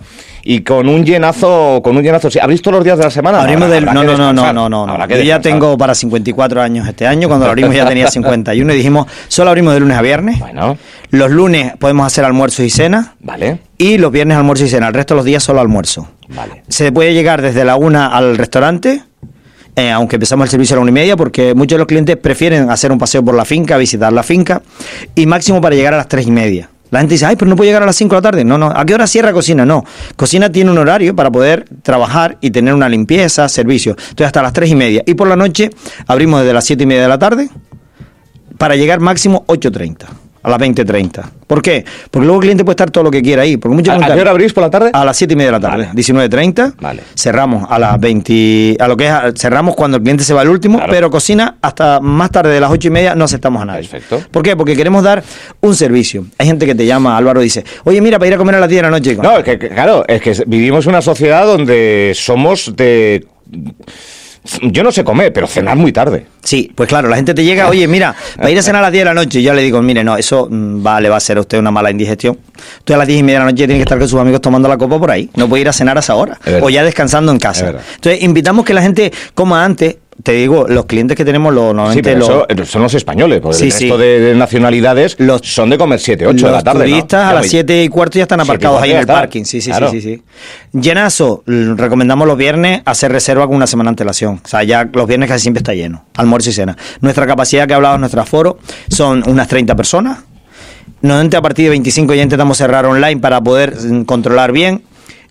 y 0.51 0.61
con 0.61 0.89
un 0.89 1.05
llenazo, 1.05 1.79
con 1.83 1.95
un 1.95 2.01
llenazo. 2.01 2.31
Sí, 2.31 2.39
¿Abrís 2.39 2.61
todos 2.63 2.77
los 2.77 2.83
días 2.83 2.97
de 2.97 3.03
la 3.03 3.11
semana? 3.11 3.39
Abrimos 3.41 3.65
Habrá- 3.67 3.73
del- 3.75 3.87
habrá 3.87 3.93
no, 4.03 4.17
no, 4.17 4.33
no, 4.33 4.51
no, 4.53 4.67
no, 4.69 4.87
no, 4.97 5.07
Yo 5.07 5.21
ya 5.21 5.39
tengo 5.39 5.77
para 5.77 5.93
54 5.93 6.59
años 6.59 6.87
este 6.87 7.05
año. 7.05 7.27
Cuando 7.27 7.45
lo 7.45 7.51
abrimos 7.51 7.75
ya 7.75 7.85
tenía 7.87 8.07
51 8.11 8.73
y 8.73 8.75
dijimos, 8.75 9.05
solo 9.27 9.51
abrimos 9.51 9.75
de 9.75 9.79
lunes 9.81 9.95
a 9.95 10.01
viernes. 10.01 10.39
Bueno, 10.39 10.75
Los 11.11 11.29
lunes 11.29 11.73
podemos 11.77 12.07
hacer 12.07 12.25
almuerzo 12.25 12.63
y 12.63 12.71
cena. 12.71 13.13
vale, 13.19 13.59
Y 13.77 13.99
los 13.99 14.11
viernes 14.11 14.37
almuerzo 14.37 14.65
y 14.65 14.69
cena. 14.69 14.87
El 14.87 14.95
resto 14.95 15.13
de 15.13 15.17
los 15.17 15.25
días 15.25 15.43
solo 15.43 15.59
almuerzo. 15.61 16.07
vale. 16.29 16.63
Se 16.67 16.91
puede 16.91 17.13
llegar 17.13 17.43
desde 17.43 17.63
la 17.63 17.75
una 17.75 18.07
al 18.07 18.35
restaurante, 18.35 19.03
eh, 19.75 19.91
aunque 19.91 20.15
empezamos 20.15 20.45
el 20.45 20.49
servicio 20.49 20.73
a 20.73 20.77
la 20.77 20.81
una 20.81 20.89
y 20.89 20.93
media, 20.95 21.15
porque 21.15 21.53
muchos 21.53 21.75
de 21.75 21.79
los 21.79 21.87
clientes 21.87 22.17
prefieren 22.17 22.71
hacer 22.71 22.91
un 22.91 22.97
paseo 22.97 23.23
por 23.23 23.35
la 23.35 23.45
finca, 23.45 23.77
visitar 23.77 24.11
la 24.11 24.23
finca, 24.23 24.63
y 25.13 25.27
máximo 25.27 25.61
para 25.61 25.75
llegar 25.75 25.93
a 25.93 25.97
las 25.97 26.07
tres 26.07 26.25
y 26.25 26.31
media. 26.31 26.69
La 26.91 26.99
gente 26.99 27.15
dice, 27.15 27.25
ay, 27.25 27.35
pero 27.35 27.49
no 27.49 27.55
puedo 27.55 27.67
llegar 27.67 27.83
a 27.83 27.85
las 27.85 27.95
5 27.95 28.15
de 28.15 28.17
la 28.17 28.21
tarde. 28.21 28.43
No, 28.43 28.57
no. 28.57 28.67
¿A 28.67 28.85
qué 28.85 28.93
hora 28.93 29.07
cierra 29.07 29.31
cocina? 29.31 29.65
No. 29.65 29.83
Cocina 30.15 30.51
tiene 30.51 30.71
un 30.71 30.77
horario 30.77 31.15
para 31.15 31.31
poder 31.31 31.65
trabajar 31.83 32.37
y 32.41 32.51
tener 32.51 32.73
una 32.73 32.89
limpieza, 32.89 33.47
servicio. 33.47 33.91
Entonces 33.91 34.27
hasta 34.27 34.41
las 34.41 34.53
tres 34.53 34.69
y 34.69 34.75
media. 34.75 35.03
Y 35.05 35.13
por 35.13 35.27
la 35.27 35.35
noche 35.35 35.69
abrimos 36.07 36.41
desde 36.41 36.53
las 36.53 36.65
siete 36.65 36.83
y 36.83 36.87
media 36.87 37.03
de 37.03 37.09
la 37.09 37.19
tarde 37.19 37.49
para 38.57 38.75
llegar 38.75 38.99
máximo 38.99 39.45
8.30 39.47 40.28
a 40.49 40.57
las 40.57 40.67
20.30. 40.67 41.23
¿Por 41.47 41.61
qué? 41.61 41.83
Porque 42.11 42.25
luego 42.25 42.39
el 42.41 42.45
cliente 42.45 42.63
puede 42.65 42.73
estar 42.73 42.91
todo 42.91 43.03
lo 43.05 43.11
que 43.11 43.21
quiera 43.21 43.41
ahí. 43.43 43.57
Porque 43.57 43.75
muchos 43.75 43.95
¿A, 44.01 44.13
qué 44.13 44.19
hora 44.21 44.31
abrís 44.31 44.53
por 44.53 44.63
la 44.63 44.69
tarde? 44.69 44.91
a 44.93 45.05
las 45.05 45.17
7 45.17 45.33
y 45.33 45.35
media 45.37 45.47
de 45.51 45.59
la 45.59 45.59
tarde, 45.59 45.85
Vale. 45.87 45.99
19.30. 46.01 46.73
Vale. 46.79 47.03
Cerramos 47.15 47.65
a 47.69 47.79
las 47.79 47.99
20. 47.99 48.77
A 48.79 48.87
lo 48.87 48.97
que 48.97 49.07
es. 49.07 49.13
Cerramos 49.35 49.75
cuando 49.75 49.97
el 49.97 50.03
cliente 50.03 50.23
se 50.23 50.33
va 50.33 50.41
al 50.41 50.49
último, 50.49 50.77
Claro. 50.77 50.91
pero 50.93 51.09
cocina 51.09 51.55
hasta 51.61 51.99
más 51.99 52.29
tarde 52.31 52.53
de 52.53 52.59
las 52.59 52.69
8 52.71 52.87
y 52.87 52.91
media 52.91 53.15
no 53.15 53.25
aceptamos 53.25 53.61
a 53.61 53.65
nadie. 53.65 53.87
Perfecto. 53.87 54.21
¿Por 54.31 54.43
qué? 54.43 54.55
Porque 54.55 54.75
queremos 54.75 55.03
dar 55.03 55.23
un 55.61 55.75
servicio. 55.75 56.25
Hay 56.37 56.47
gente 56.47 56.65
que 56.65 56.75
te 56.75 56.85
llama, 56.85 57.17
Álvaro 57.17 57.41
dice, 57.41 57.63
oye, 57.83 58.01
mira, 58.01 58.19
para 58.19 58.27
ir 58.29 58.33
a 58.35 58.37
comer 58.37 58.55
a 58.55 58.59
las 58.59 58.69
10 58.69 58.79
de 58.79 58.83
la 58.83 58.91
noche. 58.91 59.15
No, 59.15 59.37
es 59.37 59.43
que, 59.43 59.57
que, 59.59 59.69
claro, 59.69 60.03
es 60.07 60.21
que 60.21 60.33
vivimos 60.47 60.85
una 60.85 61.01
sociedad 61.01 61.45
donde 61.45 62.13
somos 62.15 62.75
de 62.75 63.25
yo 64.61 64.83
no 64.83 64.91
sé 64.91 65.03
comer, 65.03 65.31
pero 65.33 65.47
cenar 65.47 65.77
muy 65.77 65.91
tarde. 65.91 66.25
Sí, 66.43 66.71
pues 66.73 66.87
claro, 66.89 67.09
la 67.09 67.15
gente 67.15 67.33
te 67.33 67.43
llega, 67.43 67.67
oye, 67.69 67.87
mira, 67.87 68.15
va 68.41 68.47
a 68.47 68.51
ir 68.51 68.57
a 68.57 68.61
cenar 68.61 68.81
a 68.81 68.83
las 68.83 68.91
10 68.91 69.01
de 69.01 69.05
la 69.05 69.13
noche. 69.13 69.39
Y 69.39 69.43
yo 69.43 69.53
le 69.53 69.61
digo, 69.61 69.81
mire, 69.81 70.03
no, 70.03 70.17
eso 70.17 70.47
mm, 70.49 70.85
va, 70.85 70.99
le 71.01 71.09
va 71.09 71.15
a 71.15 71.17
hacer 71.17 71.37
a 71.37 71.41
usted 71.41 71.59
una 71.59 71.71
mala 71.71 71.91
indigestión. 71.91 72.37
Usted 72.79 72.93
a 72.93 72.97
las 72.97 73.07
10 73.07 73.19
y 73.19 73.23
media 73.23 73.39
de 73.39 73.45
la 73.45 73.51
noche 73.51 73.65
tiene 73.65 73.75
que 73.75 73.83
estar 73.83 73.99
con 73.99 74.07
sus 74.07 74.19
amigos 74.19 74.41
tomando 74.41 74.67
la 74.67 74.77
copa 74.77 74.97
por 74.99 75.11
ahí. 75.11 75.29
No 75.35 75.47
puede 75.47 75.61
ir 75.61 75.69
a 75.69 75.73
cenar 75.73 75.97
a 75.97 75.99
esa 75.99 76.15
hora. 76.15 76.39
O 76.61 76.69
ya 76.69 76.83
descansando 76.83 77.31
en 77.31 77.39
casa. 77.39 77.75
Entonces, 77.95 78.23
invitamos 78.23 78.65
que 78.65 78.73
la 78.73 78.81
gente 78.81 79.11
coma 79.33 79.63
antes 79.63 79.97
te 80.21 80.33
digo, 80.33 80.67
los 80.67 80.85
clientes 80.85 81.15
que 81.15 81.23
tenemos 81.23 81.53
los, 81.53 81.73
normalmente 81.73 82.19
son 82.65 82.81
los 82.81 82.93
españoles, 82.93 83.39
porque 83.39 83.57
el 83.57 83.71
resto 83.71 83.97
de, 83.97 84.33
nacionalidades 84.35 85.15
los, 85.19 85.41
son 85.41 85.69
de 85.69 85.77
comer 85.77 85.99
7, 85.99 86.27
8 86.27 86.45
de 86.45 86.51
la 86.51 86.61
tarde. 86.61 86.79
Los 86.79 86.89
turistas 86.89 87.31
a 87.31 87.33
las 87.33 87.47
7 87.47 87.83
y 87.83 87.89
cuarto 87.89 88.17
ya 88.17 88.23
están 88.23 88.41
aparcados 88.41 88.81
ahí 88.81 88.91
en 88.91 88.97
el 88.97 89.07
parking. 89.07 89.45
Sí, 89.45 89.61
sí, 89.61 89.71
sí, 89.91 90.01
sí, 90.01 90.21
Llenazo, 90.73 91.43
recomendamos 91.45 92.27
los 92.27 92.37
viernes 92.37 92.81
hacer 92.85 93.11
reserva 93.11 93.47
con 93.47 93.55
una 93.55 93.67
semana 93.67 93.89
de 93.89 93.91
antelación. 93.91 94.41
O 94.43 94.47
sea, 94.47 94.63
ya 94.63 94.89
los 94.91 95.07
viernes 95.07 95.29
casi 95.29 95.43
siempre 95.43 95.59
está 95.59 95.73
lleno, 95.73 96.03
almuerzo 96.15 96.49
y 96.49 96.53
cena. 96.53 96.75
Nuestra 96.99 97.25
capacidad 97.25 97.67
que 97.67 97.73
hablado 97.73 97.95
en 97.95 98.01
nuestro 98.01 98.21
aforo 98.21 98.59
son 98.89 99.23
unas 99.27 99.47
30 99.47 99.75
personas. 99.75 100.19
Normalmente 101.01 101.37
a 101.37 101.41
partir 101.41 101.65
de 101.65 101.69
25 101.69 102.13
ya 102.13 102.23
intentamos 102.23 102.57
cerrar 102.57 102.85
online 102.85 103.21
para 103.21 103.39
poder 103.41 103.73
mm, 103.75 104.03
controlar 104.03 104.51
bien 104.51 104.83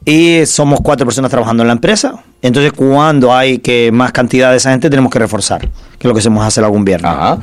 y 0.04 0.46
somos 0.46 0.80
cuatro 0.82 1.06
personas 1.06 1.30
trabajando 1.30 1.62
en 1.62 1.68
la 1.68 1.74
empresa. 1.74 2.22
Entonces, 2.42 2.72
cuando 2.72 3.34
hay 3.34 3.58
que 3.58 3.90
más 3.92 4.12
cantidad 4.12 4.50
de 4.50 4.58
esa 4.58 4.70
gente, 4.70 4.88
tenemos 4.88 5.12
que 5.12 5.18
reforzar, 5.18 5.60
que 5.60 5.68
es 6.00 6.04
lo 6.04 6.14
que 6.14 6.20
hacemos 6.20 6.44
hacer 6.44 6.64
algún 6.64 6.84
viernes. 6.84 7.10
Ajá. 7.10 7.38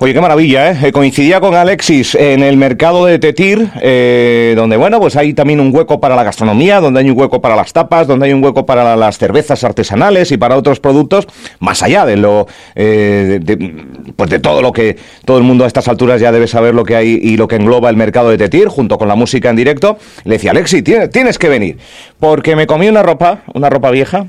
Oye, 0.00 0.14
qué 0.14 0.20
maravilla, 0.20 0.70
¿eh? 0.70 0.78
¿eh? 0.80 0.92
Coincidía 0.92 1.40
con 1.40 1.56
Alexis 1.56 2.14
en 2.14 2.44
el 2.44 2.56
mercado 2.56 3.04
de 3.04 3.18
Tetir, 3.18 3.68
eh, 3.80 4.54
donde, 4.56 4.76
bueno, 4.76 5.00
pues 5.00 5.16
hay 5.16 5.34
también 5.34 5.58
un 5.58 5.74
hueco 5.74 5.98
para 5.98 6.14
la 6.14 6.22
gastronomía, 6.22 6.80
donde 6.80 7.00
hay 7.00 7.10
un 7.10 7.18
hueco 7.18 7.40
para 7.40 7.56
las 7.56 7.72
tapas, 7.72 8.06
donde 8.06 8.26
hay 8.26 8.32
un 8.32 8.44
hueco 8.44 8.64
para 8.64 8.94
las 8.94 9.18
cervezas 9.18 9.64
artesanales 9.64 10.30
y 10.30 10.36
para 10.36 10.56
otros 10.56 10.78
productos, 10.78 11.26
más 11.58 11.82
allá 11.82 12.06
de 12.06 12.16
lo, 12.16 12.46
eh, 12.76 13.40
de, 13.42 13.74
pues 14.14 14.30
de 14.30 14.38
todo 14.38 14.62
lo 14.62 14.70
que 14.70 14.96
todo 15.24 15.36
el 15.36 15.42
mundo 15.42 15.64
a 15.64 15.66
estas 15.66 15.88
alturas 15.88 16.20
ya 16.20 16.30
debe 16.30 16.46
saber 16.46 16.76
lo 16.76 16.84
que 16.84 16.94
hay 16.94 17.18
y 17.20 17.36
lo 17.36 17.48
que 17.48 17.56
engloba 17.56 17.90
el 17.90 17.96
mercado 17.96 18.30
de 18.30 18.38
Tetir, 18.38 18.68
junto 18.68 18.98
con 18.98 19.08
la 19.08 19.16
música 19.16 19.50
en 19.50 19.56
directo. 19.56 19.98
Le 20.22 20.34
decía, 20.34 20.52
Alexis, 20.52 20.84
tienes, 20.84 21.10
tienes 21.10 21.40
que 21.40 21.48
venir, 21.48 21.76
porque 22.20 22.54
me 22.54 22.68
comí 22.68 22.86
una 22.86 23.02
ropa, 23.02 23.40
una 23.52 23.68
ropa 23.68 23.90
vieja, 23.90 24.28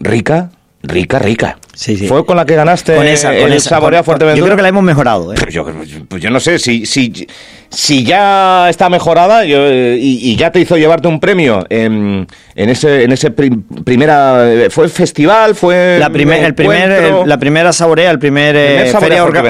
rica, 0.00 0.48
rica, 0.82 1.18
rica. 1.18 1.58
Sí, 1.74 1.96
sí. 1.96 2.06
Fue 2.06 2.24
con 2.24 2.36
la 2.36 2.46
que 2.46 2.54
ganaste 2.54 2.94
con 2.94 3.06
esa, 3.06 3.28
con 3.28 3.36
el 3.36 3.52
esa, 3.54 3.70
Saborea 3.70 4.02
Fuerteventura. 4.02 4.38
Yo 4.38 4.44
creo 4.44 4.56
que 4.56 4.62
la 4.62 4.68
hemos 4.68 4.84
mejorado. 4.84 5.32
¿eh? 5.32 5.36
yo, 5.50 5.66
pues 6.08 6.22
yo 6.22 6.30
no 6.30 6.40
sé, 6.40 6.58
si, 6.58 6.86
si, 6.86 7.26
si 7.68 8.04
ya 8.04 8.68
está 8.70 8.88
mejorada 8.88 9.44
yo, 9.44 9.58
y, 9.70 10.36
ya 10.36 10.52
te 10.52 10.60
hizo 10.60 10.76
llevarte 10.76 11.08
un 11.08 11.18
premio 11.18 11.66
en, 11.68 12.26
en 12.54 12.70
ese, 12.70 13.04
en 13.04 13.12
ese 13.12 13.30
primera... 13.30 14.68
¿Fue 14.70 14.88
festival? 14.88 15.54
¿Fue 15.54 15.98
la, 15.98 16.10
primer, 16.10 16.44
el 16.44 16.54
primer, 16.54 17.26
la 17.26 17.38
primera 17.38 17.72
Saborea, 17.72 18.10
el 18.10 18.18
primer, 18.18 18.54
eh, 18.56 18.92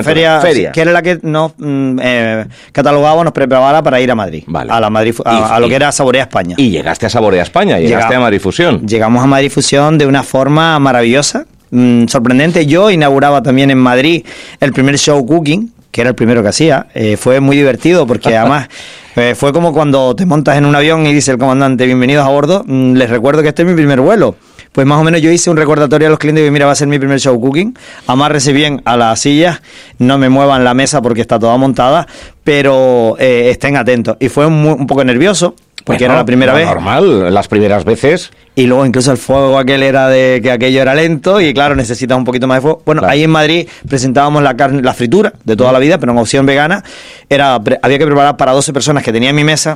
feria, 0.02 0.40
feria, 0.40 0.72
que 0.72 0.80
era 0.80 0.92
la 0.92 1.02
que 1.02 1.18
nos 1.22 1.52
mm, 1.58 1.98
eh, 2.02 2.46
catalogaba, 2.72 3.22
nos 3.22 3.32
preparaba 3.32 3.82
para 3.82 4.00
ir 4.00 4.10
a 4.10 4.14
Madrid. 4.14 4.44
A, 4.52 4.80
la 4.80 4.90
Madrid 4.90 5.14
a, 5.24 5.60
lo 5.60 5.68
que 5.68 5.74
era 5.74 5.92
Saborea 5.92 6.22
España. 6.22 6.54
Y 6.58 6.70
llegaste 6.70 7.06
a 7.06 7.10
Saborea 7.10 7.42
España, 7.42 7.78
llegaste 7.78 8.14
a 8.14 8.20
Madrid 8.20 8.40
Fusión. 8.40 8.86
Llegamos 8.86 9.22
a 9.22 9.26
Madrid 9.26 9.50
Fusión 9.50 9.98
de 9.98 10.06
una 10.06 10.22
forma 10.22 10.78
maravillosa 10.78 11.46
Mm, 11.74 12.06
sorprendente. 12.06 12.66
Yo 12.66 12.88
inauguraba 12.88 13.42
también 13.42 13.68
en 13.68 13.78
Madrid 13.78 14.24
el 14.60 14.72
primer 14.72 14.96
show 14.96 15.26
cooking, 15.26 15.72
que 15.90 16.02
era 16.02 16.10
el 16.10 16.14
primero 16.14 16.40
que 16.40 16.50
hacía. 16.50 16.86
Eh, 16.94 17.16
fue 17.16 17.40
muy 17.40 17.56
divertido 17.56 18.06
porque 18.06 18.36
además 18.36 18.68
eh, 19.16 19.34
fue 19.36 19.52
como 19.52 19.72
cuando 19.72 20.14
te 20.14 20.24
montas 20.24 20.56
en 20.56 20.66
un 20.66 20.76
avión 20.76 21.04
y 21.04 21.12
dice 21.12 21.32
el 21.32 21.38
comandante, 21.38 21.84
bienvenidos 21.86 22.24
a 22.24 22.28
bordo. 22.28 22.62
Mm, 22.64 22.94
les 22.94 23.10
recuerdo 23.10 23.42
que 23.42 23.48
este 23.48 23.62
es 23.62 23.68
mi 23.68 23.74
primer 23.74 24.00
vuelo. 24.00 24.36
Pues 24.70 24.86
más 24.86 25.00
o 25.00 25.02
menos 25.02 25.20
yo 25.20 25.32
hice 25.32 25.50
un 25.50 25.56
recordatorio 25.56 26.06
a 26.06 26.10
los 26.10 26.20
clientes 26.20 26.46
y 26.46 26.50
mira, 26.52 26.66
va 26.66 26.72
a 26.72 26.76
ser 26.76 26.86
mi 26.86 27.00
primer 27.00 27.18
show 27.18 27.40
cooking. 27.40 27.76
Amárrese 28.06 28.52
bien 28.52 28.80
a 28.84 28.96
las 28.96 29.18
sillas, 29.18 29.60
no 29.98 30.16
me 30.16 30.28
muevan 30.28 30.62
la 30.62 30.74
mesa 30.74 31.02
porque 31.02 31.22
está 31.22 31.40
toda 31.40 31.56
montada, 31.56 32.06
pero 32.44 33.16
eh, 33.18 33.50
estén 33.50 33.76
atentos. 33.76 34.16
Y 34.20 34.28
fue 34.28 34.46
un 34.46 34.86
poco 34.86 35.02
nervioso 35.02 35.56
porque 35.84 36.04
era 36.04 36.14
la 36.14 36.24
primera 36.24 36.54
vez. 36.54 36.66
Normal, 36.66 37.32
las 37.32 37.48
primeras 37.48 37.84
veces. 37.84 38.30
Y 38.54 38.66
luego 38.66 38.86
incluso 38.86 39.10
el 39.10 39.18
fuego 39.18 39.58
aquel 39.58 39.82
era 39.82 40.08
de 40.08 40.40
que 40.42 40.50
aquello 40.50 40.80
era 40.80 40.94
lento 40.94 41.40
y 41.40 41.52
claro, 41.52 41.74
necesitas 41.74 42.16
un 42.16 42.24
poquito 42.24 42.46
más 42.46 42.58
de 42.58 42.62
fuego. 42.62 42.82
Bueno, 42.86 43.02
ahí 43.04 43.24
en 43.24 43.30
Madrid 43.30 43.68
presentábamos 43.88 44.42
la 44.42 44.56
carne, 44.56 44.80
la 44.82 44.94
fritura 44.94 45.32
de 45.44 45.56
toda 45.56 45.72
la 45.72 45.78
vida, 45.78 45.98
pero 45.98 46.12
en 46.12 46.18
opción 46.18 46.46
vegana. 46.46 46.84
Era, 47.28 47.54
había 47.54 47.98
que 47.98 48.06
preparar 48.06 48.36
para 48.36 48.52
12 48.52 48.72
personas 48.72 49.02
que 49.02 49.12
tenía 49.12 49.30
en 49.30 49.36
mi 49.36 49.44
mesa 49.44 49.74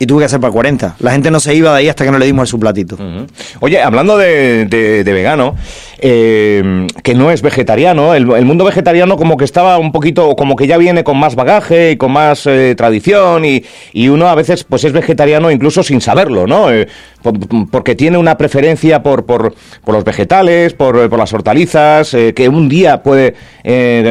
y 0.00 0.06
tuve 0.06 0.20
que 0.20 0.24
hacer 0.24 0.40
para 0.40 0.50
40. 0.50 0.96
La 0.98 1.12
gente 1.12 1.30
no 1.30 1.38
se 1.40 1.54
iba 1.54 1.72
de 1.72 1.78
ahí 1.78 1.88
hasta 1.88 2.04
que 2.04 2.10
no 2.10 2.18
le 2.18 2.24
dimos 2.24 2.48
su 2.48 2.58
platito. 2.58 2.98
Oye, 3.60 3.82
hablando 3.82 4.16
de, 4.16 5.02
vegano, 5.04 5.54
eh, 6.00 6.86
que 7.02 7.14
no 7.14 7.30
es 7.30 7.42
vegetariano, 7.42 8.14
el, 8.14 8.26
mundo 8.26 8.64
vegetariano 8.64 9.16
como 9.16 9.36
que 9.36 9.44
estaba 9.44 9.78
un 9.78 9.92
poquito, 9.92 10.34
como 10.36 10.56
que 10.56 10.66
ya 10.66 10.76
viene 10.76 11.04
con 11.04 11.18
más 11.18 11.34
bagaje 11.34 11.92
y 11.92 11.96
con 11.96 12.12
más 12.12 12.46
eh, 12.46 12.74
tradición 12.76 13.44
y, 13.44 13.64
y, 13.92 14.08
uno 14.08 14.28
a 14.28 14.34
veces 14.34 14.64
pues 14.64 14.84
es 14.84 14.92
vegetariano 14.92 15.50
incluso 15.50 15.82
sin 15.82 16.00
saberlo, 16.00 16.46
¿no? 16.46 16.70
Eh, 16.72 16.88
porque 17.70 17.94
tiene 17.94 18.16
una 18.16 18.38
preferencia 18.38 19.02
por, 19.02 19.26
por, 19.26 19.54
los 19.86 20.04
vegetales, 20.04 20.72
por, 20.72 21.10
por 21.10 21.18
las 21.18 21.32
hortalizas, 21.34 22.16
que 22.34 22.48
un 22.48 22.66
día 22.66 23.02
puede 23.02 23.34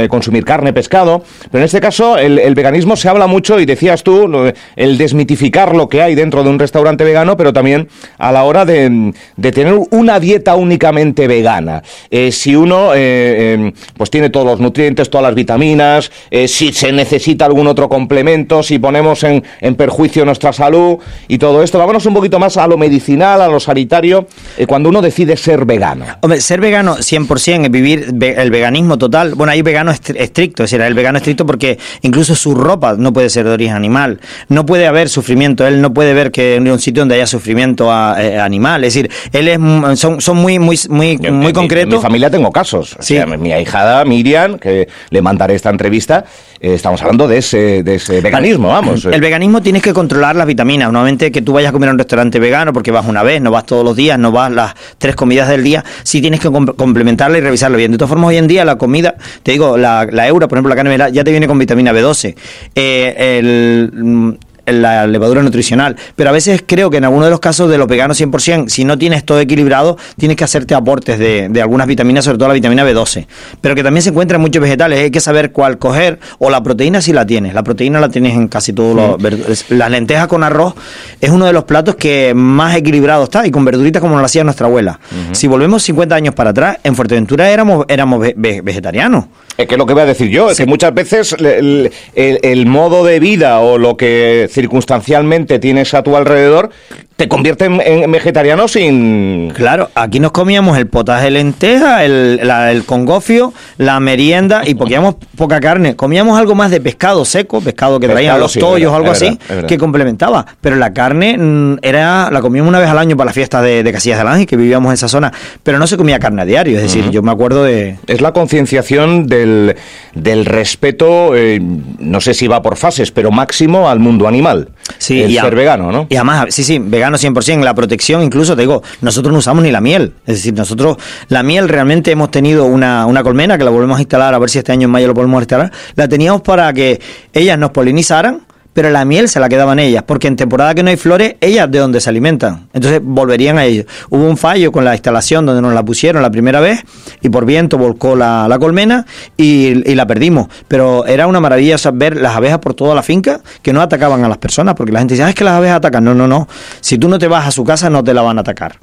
consumir 0.10 0.46
carne, 0.46 0.74
pescado, 0.74 1.24
pero 1.50 1.64
en 1.64 1.66
este 1.66 1.82
caso 1.82 2.20
el, 2.20 2.38
el, 2.38 2.54
veganismo 2.54 2.96
se 2.96 3.10
habla 3.10 3.26
mucho 3.26 3.60
y 3.60 3.66
decías 3.66 4.04
tú, 4.04 4.32
el 4.76 4.98
desmitificarlo 5.00 5.70
lo 5.74 5.90
que 5.90 6.02
hay 6.02 6.16
dentro 6.16 6.44
de 6.44 6.50
un 6.50 6.60
restaurante 6.60 7.04
vegano, 7.04 7.38
pero 7.38 7.54
también 7.54 7.88
a 8.18 8.32
la 8.32 8.44
hora 8.44 8.66
de, 8.66 9.14
tener 9.42 9.74
una 9.92 10.20
dieta 10.20 10.56
únicamente 10.56 11.28
vegana. 11.28 11.79
Eh, 12.10 12.32
si 12.32 12.56
uno 12.56 12.94
eh, 12.94 13.54
em, 13.54 13.74
pues 13.98 14.10
tiene 14.10 14.30
todos 14.30 14.46
los 14.46 14.60
nutrientes, 14.60 15.10
todas 15.10 15.24
las 15.24 15.36
vitaminas, 15.36 16.12
eh, 16.32 16.48
si 16.48 16.74
se 16.74 16.92
necesita 16.92 17.46
algún 17.46 17.68
otro 17.68 17.90
complemento, 17.90 18.64
si 18.64 18.80
ponemos 18.80 19.24
en, 19.24 19.44
perjuicio 19.76 20.26
nuestra 20.26 20.52
salud 20.52 20.98
y 21.28 21.38
todo 21.38 21.64
esto. 21.64 21.78
Vámonos 21.78 22.06
un 22.06 22.14
poquito 22.14 22.40
más 22.40 22.58
a 22.58 22.68
lo 22.68 22.78
medicinal, 22.78 23.42
a 23.42 23.48
lo 23.48 23.60
sanitario, 23.60 24.28
cuando 24.68 24.90
uno 24.90 25.02
decide 25.02 25.38
ser 25.38 25.66
vegano. 25.66 26.06
Hombre, 26.22 26.42
ser 26.42 26.60
vegano 26.60 26.98
100% 26.98 27.66
es 27.66 27.72
vivir 27.72 28.14
el 28.22 28.52
veganismo 28.52 28.98
total. 28.98 29.36
Bueno, 29.36 29.54
hay 29.54 29.62
vegano 29.62 29.92
estricto, 29.92 30.64
es 30.64 30.72
decir, 30.72 30.82
el 30.86 30.94
vegano 30.94 31.18
estricto 31.18 31.46
porque 31.46 31.78
incluso 32.02 32.36
su 32.36 32.56
ropa 32.56 32.96
no 32.98 33.14
puede 33.14 33.30
ser 33.30 33.46
de 33.46 33.52
origen 33.52 33.76
animal, 33.76 34.20
no 34.50 34.66
puede 34.66 34.86
haber 34.86 35.08
sufrimiento 35.08 35.40
él 35.68 35.82
no 35.82 35.94
puede 35.94 36.14
ver 36.14 36.32
que 36.32 36.56
en 36.56 36.70
un 36.70 36.80
sitio 36.80 37.02
donde 37.02 37.16
haya 37.16 37.28
sufrimiento 37.28 37.92
animal. 37.92 38.84
Es 38.84 38.94
decir, 38.94 39.12
él 39.32 39.48
es 39.48 40.00
son, 40.00 40.22
son 40.22 40.38
muy 40.38 40.60
muy 40.60 40.78
muy, 40.90 41.18
muy 41.18 41.54
En 41.70 41.90
mi 41.90 42.00
familia 42.00 42.30
tengo 42.30 42.52
casos. 42.52 42.96
Sí. 43.00 43.20
mi 43.40 43.52
ahijada 43.52 44.04
Miriam, 44.06 44.58
que 44.58 44.88
le 45.10 45.22
mandaré 45.22 45.56
esta 45.56 45.70
entrevista, 45.70 46.26
eh, 46.60 46.74
estamos 46.74 47.02
hablando 47.02 47.28
de 47.28 47.38
ese, 47.38 47.84
de 47.84 47.96
ese 47.96 48.22
veganismo, 48.22 48.70
vamos. 48.70 49.06
El 49.06 49.22
veganismo 49.22 49.62
tienes 49.62 49.82
que 49.82 49.94
controlar 49.94 50.36
las 50.36 50.48
vitaminas. 50.48 50.88
Normalmente 50.88 51.32
que 51.32 51.42
tú 51.42 51.54
vayas 51.54 51.70
a 51.70 51.72
comer 51.72 51.90
a 51.90 51.92
un 51.94 51.98
restaurante 51.98 52.40
vegano 52.40 52.74
porque 52.74 52.92
vas 52.92 53.06
una 53.08 53.24
vez, 53.24 53.42
no 53.42 53.52
vas 53.52 53.66
todos 53.66 53.84
los 53.84 53.96
días, 53.96 54.18
no 54.20 54.32
vas 54.32 54.52
las 54.52 54.74
tres 54.98 55.16
comidas 55.16 55.48
del 55.48 55.64
día, 55.64 55.84
sí 56.04 56.22
tienes 56.22 56.40
que 56.40 56.50
complementarla 56.50 57.38
y 57.38 57.42
revisarlo 57.42 57.78
bien. 57.78 57.92
De 57.92 57.98
todas 57.98 58.10
formas, 58.10 58.30
hoy 58.30 58.38
en 58.38 58.48
día 58.48 58.66
la 58.66 58.78
comida, 58.78 59.16
te 59.44 59.52
digo, 59.52 59.78
la, 59.78 60.08
la 60.12 60.28
euro, 60.28 60.48
por 60.48 60.58
ejemplo, 60.58 60.70
la 60.70 60.76
carne 60.76 61.12
ya 61.14 61.24
te 61.24 61.32
viene 61.32 61.48
con 61.48 61.58
vitamina 61.58 61.94
B12. 61.94 62.36
Eh, 62.76 63.38
el 63.40 64.38
la 64.66 65.08
levadura 65.08 65.42
nutricional. 65.42 65.96
Pero 66.16 66.30
a 66.30 66.34
veces 66.34 66.64
creo 66.66 66.90
que 66.90 66.98
en 66.98 67.06
algunos 67.06 67.26
de 67.26 67.32
los 67.32 67.40
casos 67.40 67.70
de 67.70 67.78
los 67.78 67.88
veganos 67.88 68.20
100%, 68.20 68.70
si 68.70 68.86
no 68.86 68.98
tienes 68.98 69.24
todo 69.24 69.40
equilibrado, 69.40 69.98
tienes 70.18 70.38
que 70.38 70.44
hacerte 70.44 70.76
aportes 70.76 71.20
de, 71.20 71.50
de 71.50 71.62
algunas 71.62 71.88
vitaminas, 71.88 72.26
sobre 72.26 72.38
todo 72.38 72.48
la 72.48 72.54
vitamina 72.54 72.86
B12. 72.86 73.28
Pero 73.62 73.76
que 73.76 73.84
también 73.84 74.04
se 74.04 74.10
encuentra 74.10 74.36
en 74.36 74.42
muchos 74.42 74.62
vegetales. 74.62 75.00
Hay 75.00 75.12
que 75.12 75.22
saber 75.22 75.52
cuál 75.52 75.78
coger. 75.78 76.20
O 76.40 76.50
la 76.50 76.62
proteína 76.64 77.02
si 77.02 77.14
la 77.14 77.26
tienes. 77.26 77.54
La 77.54 77.64
proteína 77.64 78.00
la 78.00 78.10
tienes 78.10 78.34
en 78.34 78.48
casi 78.48 78.74
todos 78.74 78.96
los... 78.96 79.70
Las 79.70 79.92
lentejas 79.92 80.28
con 80.28 80.44
arroz 80.44 80.74
es 81.22 81.30
uno 81.30 81.46
de 81.46 81.54
los 81.54 81.64
platos 81.64 81.96
que 81.96 82.34
más 82.34 82.76
equilibrado 82.76 83.26
está 83.26 83.46
y 83.46 83.52
con 83.52 83.66
verduritas 83.66 84.02
como 84.02 84.18
lo 84.18 84.26
hacía 84.26 84.44
nuestra 84.44 84.68
abuela. 84.68 85.00
Si 85.32 85.48
volvemos 85.48 85.84
50 85.84 86.16
años 86.16 86.36
para 86.36 86.52
atrás, 86.52 86.78
en 86.84 86.96
Fuerteventura 86.96 87.50
éramos, 87.50 87.86
éramos 87.88 88.26
vegetarianos. 88.36 89.26
Es 89.60 89.68
que 89.68 89.76
lo 89.76 89.86
que 89.86 89.94
voy 89.94 90.04
a 90.04 90.06
decir 90.06 90.30
yo, 90.30 90.50
es 90.50 90.58
que 90.58 90.66
muchas 90.66 90.94
veces 90.94 91.36
el, 91.38 92.66
modo 92.66 93.04
de 93.04 93.20
vida 93.20 93.60
o 93.60 93.78
lo 93.78 93.98
que 93.98 94.48
circunstancialmente 94.50 95.60
tienes 95.60 95.94
a 95.94 96.02
tu 96.02 96.16
alrededor 96.16 96.70
te 97.18 97.28
convierte 97.28 97.66
en, 97.66 98.10
vegetariano 98.10 98.70
sin... 98.70 99.52
Claro, 99.54 99.90
aquí 99.94 100.22
nos 100.22 100.32
comíamos 100.32 100.78
el 100.78 100.88
potaje 100.88 101.26
de 101.26 101.32
lenteja, 101.32 102.06
el, 102.06 102.40
el 102.40 102.86
congofio, 102.86 103.52
la 103.78 104.00
merienda 104.00 104.62
y 104.66 104.76
poquíamos 104.76 105.16
poca 105.36 105.60
carne. 105.60 105.98
Comíamos 105.98 106.40
algo 106.40 106.56
más 106.56 106.72
de 106.72 106.80
pescado 106.80 107.26
seco, 107.26 107.60
pescado 107.60 108.00
que 108.00 108.08
traían 108.08 108.40
los 108.40 108.54
tollos, 108.54 108.94
algo 108.94 109.12
así, 109.12 109.38
que 109.68 109.78
complementaba. 109.78 110.46
Pero 110.62 110.78
la 110.78 110.94
carne 110.94 111.38
mm, 111.38 111.80
era 111.82 112.32
la 112.32 112.40
comíamos 112.40 112.70
una 112.70 112.80
vez 112.80 112.88
al 112.88 112.98
año 112.98 113.18
para 113.18 113.32
la 113.32 113.34
fiesta 113.34 113.62
de, 113.62 113.92
Casillas 113.92 114.20
del 114.20 114.28
Ángel, 114.28 114.48
que 114.48 114.56
vivíamos 114.56 114.90
en 114.92 114.94
esa 114.94 115.10
zona, 115.10 115.34
pero 115.62 115.78
no 115.78 115.88
se 115.88 115.98
comía 115.98 116.20
carne 116.20 116.44
a 116.44 116.46
diario. 116.46 116.78
Es 116.78 116.84
decir, 116.84 117.10
yo 117.10 117.22
me 117.22 117.32
acuerdo 117.34 117.66
de... 117.66 117.98
Es 118.08 118.22
la 118.22 118.32
concienciación 118.32 119.28
del 119.28 119.49
del, 119.50 119.76
del 120.14 120.46
respeto, 120.46 121.36
eh, 121.36 121.60
no 121.62 122.22
sé 122.22 122.34
si 122.34 122.48
va 122.48 122.62
por 122.62 122.78
fases, 122.78 123.12
pero 123.12 123.32
máximo 123.32 123.90
al 123.90 124.00
mundo 124.00 124.28
animal. 124.28 124.70
Sí, 124.98 125.22
el 125.22 125.32
y 125.32 125.38
a- 125.38 125.44
ser 125.44 125.56
vegano, 125.56 125.92
¿no? 125.92 126.08
Y 126.10 126.16
además, 126.16 126.46
sí, 126.50 126.64
sí, 126.64 126.80
vegano 126.80 127.18
100%, 127.18 127.64
la 127.64 127.74
protección 127.74 128.22
incluso, 128.24 128.56
te 128.56 128.62
digo, 128.64 128.82
nosotros 129.02 129.32
no 129.34 129.40
usamos 129.40 129.64
ni 129.64 129.72
la 129.72 129.82
miel. 129.82 130.14
Es 130.26 130.36
decir, 130.38 130.54
nosotros, 130.54 130.98
la 131.28 131.44
miel 131.44 131.68
realmente 131.70 132.12
hemos 132.12 132.32
tenido 132.32 132.66
una, 132.66 133.06
una 133.06 133.24
colmena 133.24 133.58
que 133.58 133.64
la 133.64 133.72
volvemos 133.72 133.98
a 133.98 134.02
instalar, 134.02 134.34
a 134.34 134.40
ver 134.40 134.50
si 134.50 134.58
este 134.60 134.72
año 134.72 134.86
en 134.86 134.92
mayo 134.92 135.08
lo 135.08 135.14
podemos 135.14 135.42
instalar. 135.42 135.72
La 135.96 136.08
teníamos 136.08 136.42
para 136.42 136.72
que 136.74 137.00
ellas 137.34 137.58
nos 137.58 137.72
polinizaran, 137.72 138.42
pero 138.80 138.92
la 138.92 139.04
miel 139.04 139.28
se 139.28 139.42
la 139.42 139.50
quedaban 139.50 139.78
ellas, 139.78 140.04
porque 140.08 140.30
en 140.30 140.38
temporada 140.38 140.74
que 140.74 140.84
no 140.84 140.90
hay 140.90 140.96
flores, 140.96 141.36
ellas 141.42 141.70
de 141.70 141.80
donde 141.80 142.00
se 142.00 142.10
alimentan. 142.10 142.70
Entonces 142.72 143.02
volverían 143.04 143.58
a 143.58 143.66
ellos. 143.66 143.88
Hubo 144.10 144.24
un 144.24 144.38
fallo 144.38 144.72
con 144.72 144.86
la 144.86 144.94
instalación 144.94 145.46
donde 145.46 145.62
nos 145.62 145.74
la 145.74 145.84
pusieron 145.84 146.22
la 146.22 146.32
primera 146.32 146.62
vez 146.62 146.82
y 147.22 147.28
por 147.28 147.46
viento 147.46 147.78
volcó 147.78 148.16
la, 148.16 148.56
colmena 148.58 149.06
y, 149.36 149.86
y 149.86 149.96
la 149.96 150.08
perdimos. 150.08 150.48
Pero 150.70 151.06
era 151.06 151.28
una 151.28 151.42
maravilla 151.42 151.76
ver 151.92 152.16
las 152.16 152.38
abejas 152.38 152.60
por 152.60 152.74
toda 152.74 152.96
la 152.96 153.04
finca 153.04 153.42
que 153.62 153.74
no 153.74 153.82
atacaban 153.82 154.24
a 154.24 154.30
las 154.30 154.38
personas, 154.38 154.76
porque 154.76 154.94
la 154.94 155.00
gente 155.00 155.16
dice, 155.16 155.26
ah, 155.26 155.30
es 155.30 155.36
que 155.36 155.44
las 155.44 155.56
abejas 155.56 155.76
atacan. 155.76 156.06
No, 156.06 156.16
no, 156.16 156.26
no. 156.26 156.48
Si 156.80 156.98
tú 156.98 157.10
no 157.10 157.20
te 157.20 157.28
vas 157.28 157.48
a 157.48 157.52
su 157.52 157.66
casa, 157.66 157.90
no 157.90 158.02
te 158.02 158.14
la 158.14 158.22
van 158.22 158.38
a 158.38 158.42
atacar. 158.42 158.78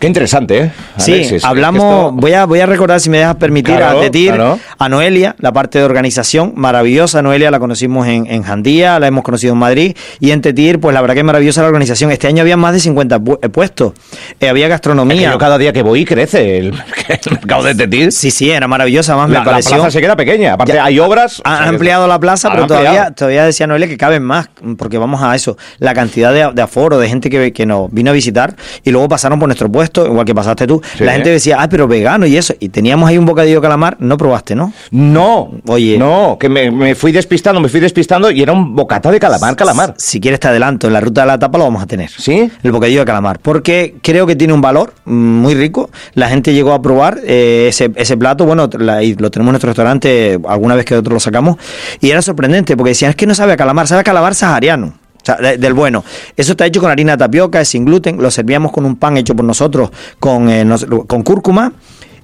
Qué 0.00 0.06
interesante, 0.06 0.58
¿eh? 0.58 0.72
Sí, 0.96 1.12
Alexis, 1.12 1.44
hablamos, 1.44 1.82
esto- 1.84 2.12
voy 2.12 2.32
a 2.32 2.46
voy 2.46 2.60
a 2.60 2.66
recordar 2.66 3.00
si 3.00 3.10
me 3.10 3.18
dejas 3.18 3.36
permitir 3.36 3.76
Claro, 3.76 3.98
a 3.98 4.00
Tetir, 4.00 4.28
claro. 4.34 4.58
a 4.78 4.88
Noelia, 4.88 5.36
la 5.38 5.52
parte 5.52 5.78
de 5.78 5.84
organización, 5.84 6.54
maravillosa 6.56 7.20
Noelia, 7.20 7.50
la 7.50 7.58
conocimos 7.60 8.06
en, 8.08 8.26
en 8.26 8.42
Jandía, 8.42 8.98
la 8.98 9.06
hemos 9.06 9.22
conocido 9.24 9.52
en 9.52 9.58
Madrid 9.58 9.94
y 10.18 10.30
en 10.30 10.40
Tetir, 10.40 10.80
pues 10.80 10.94
la 10.94 11.02
verdad 11.02 11.12
que 11.14 11.20
es 11.20 11.26
maravillosa 11.26 11.60
la 11.60 11.66
organización. 11.68 12.10
Este 12.10 12.26
año 12.28 12.40
había 12.40 12.56
más 12.56 12.72
de 12.72 12.80
50 12.80 13.18
pu- 13.20 13.38
eh, 13.42 13.50
puestos, 13.50 13.92
Eh, 14.40 14.48
había 14.48 14.64
Es 14.64 14.68
que 14.68 14.70
gastronomía. 14.70 15.32
yo 15.32 15.38
cada 15.38 15.58
día 15.58 15.72
que 15.74 15.82
voy 15.82 16.06
crece 16.06 16.56
el, 16.56 16.66
el 17.08 17.32
mercado 17.32 17.62
de 17.64 17.74
Tetir. 17.74 18.10
Sí, 18.10 18.30
sí, 18.30 18.50
era 18.50 18.66
maravillosa, 18.66 19.16
más 19.16 19.28
la, 19.28 19.40
me 19.40 19.44
la 19.44 19.50
pareció. 19.52 19.74
plaza 19.76 19.90
se 19.90 20.00
queda 20.00 20.16
pequeña. 20.16 20.54
Aparte, 20.54 20.72
Ya, 20.72 20.84
hay 20.86 20.98
obras. 20.98 21.42
Han 21.44 21.52
o 21.52 21.56
sea, 21.56 21.64
que- 21.64 21.68
ampliado 21.74 22.08
la 22.08 22.18
plaza, 22.18 22.50
pero 22.50 22.66
todavía, 22.66 23.10
todavía 23.10 23.44
decía 23.44 23.66
Noelia 23.66 23.86
que 23.86 23.98
caben 23.98 24.22
más, 24.22 24.48
porque 24.78 24.96
vamos 24.96 25.20
a 25.22 25.34
eso. 25.36 25.58
La 25.78 25.92
cantidad 25.92 26.32
de, 26.32 26.50
de 26.54 26.62
aforo, 26.62 26.98
de 26.98 27.06
gente 27.06 27.28
que, 27.28 27.52
que 27.52 27.66
nos 27.66 27.92
vino 27.92 28.10
a 28.10 28.14
visitar 28.14 28.56
y 28.82 28.90
luego 28.92 29.06
pasaron 29.06 29.38
por 29.38 29.46
nuestro 29.46 29.70
puesto, 29.70 29.89
igual 29.94 30.24
que 30.24 30.34
pasaste 30.34 30.66
tú. 30.66 30.80
Sí. 30.96 31.04
La 31.04 31.12
gente 31.12 31.30
decía, 31.30 31.56
ah, 31.60 31.68
pero 31.68 31.86
vegano 31.88 32.26
y 32.26 32.36
eso. 32.36 32.54
Y 32.60 32.68
teníamos 32.70 33.08
ahí 33.08 33.18
un 33.18 33.26
bocadillo 33.26 33.56
de 33.56 33.62
calamar, 33.62 33.96
no 34.00 34.16
probaste, 34.16 34.54
¿no? 34.54 34.72
No, 34.90 35.50
Oye. 35.66 35.98
no, 35.98 36.36
que 36.38 36.48
me, 36.48 36.70
me 36.70 36.94
fui 36.94 37.12
despistando, 37.12 37.60
me 37.60 37.68
fui 37.68 37.80
despistando 37.80 38.30
y 38.30 38.42
era 38.42 38.52
un 38.52 38.74
bocata 38.74 39.10
de 39.10 39.18
calamar, 39.20 39.56
calamar. 39.56 39.94
Si 39.96 40.20
quieres 40.20 40.40
te 40.40 40.48
adelanto, 40.48 40.86
en 40.86 40.92
la 40.92 41.00
ruta 41.00 41.22
de 41.22 41.26
la 41.26 41.38
tapa 41.38 41.58
lo 41.58 41.64
vamos 41.64 41.82
a 41.82 41.86
tener. 41.86 42.10
¿Sí? 42.10 42.50
El 42.62 42.72
bocadillo 42.72 43.00
de 43.00 43.06
calamar. 43.06 43.38
Porque 43.40 43.94
creo 44.02 44.26
que 44.26 44.36
tiene 44.36 44.52
un 44.52 44.60
valor 44.60 44.94
mm, 45.04 45.12
muy 45.12 45.54
rico. 45.54 45.90
La 46.14 46.28
gente 46.28 46.52
llegó 46.54 46.72
a 46.72 46.82
probar 46.82 47.18
eh, 47.24 47.66
ese, 47.68 47.90
ese 47.96 48.16
plato. 48.16 48.44
Bueno, 48.46 48.68
la- 48.78 49.02
y 49.02 49.14
lo 49.14 49.30
tenemos 49.30 49.50
en 49.50 49.52
nuestro 49.52 49.68
restaurante 49.70 50.38
alguna 50.48 50.74
vez 50.74 50.84
que 50.84 50.94
otro 50.96 51.14
lo 51.14 51.20
sacamos. 51.20 51.56
Y 52.00 52.10
era 52.10 52.22
sorprendente 52.22 52.76
porque 52.76 52.90
decían, 52.90 53.10
es 53.10 53.16
que 53.16 53.26
no 53.26 53.34
sabe 53.34 53.52
a 53.52 53.56
calamar, 53.56 53.86
sabe 53.88 54.00
a 54.02 54.04
calamar 54.04 54.34
sahariano. 54.34 54.94
Sea, 55.38 55.50
de- 55.50 55.58
del 55.58 55.74
bueno. 55.74 56.04
Eso 56.36 56.52
está 56.52 56.66
hecho 56.66 56.80
con 56.80 56.90
harina 56.90 57.12
de 57.12 57.18
tapioca, 57.18 57.60
es 57.60 57.68
sin 57.68 57.84
gluten. 57.84 58.20
Lo 58.20 58.30
servíamos 58.30 58.72
con 58.72 58.84
un 58.86 58.96
pan 58.96 59.16
hecho 59.16 59.34
por 59.34 59.44
nosotros 59.44 59.90
con, 60.18 60.48
eh, 60.48 60.64
nos- 60.64 60.86
con 61.06 61.22
cúrcuma. 61.22 61.72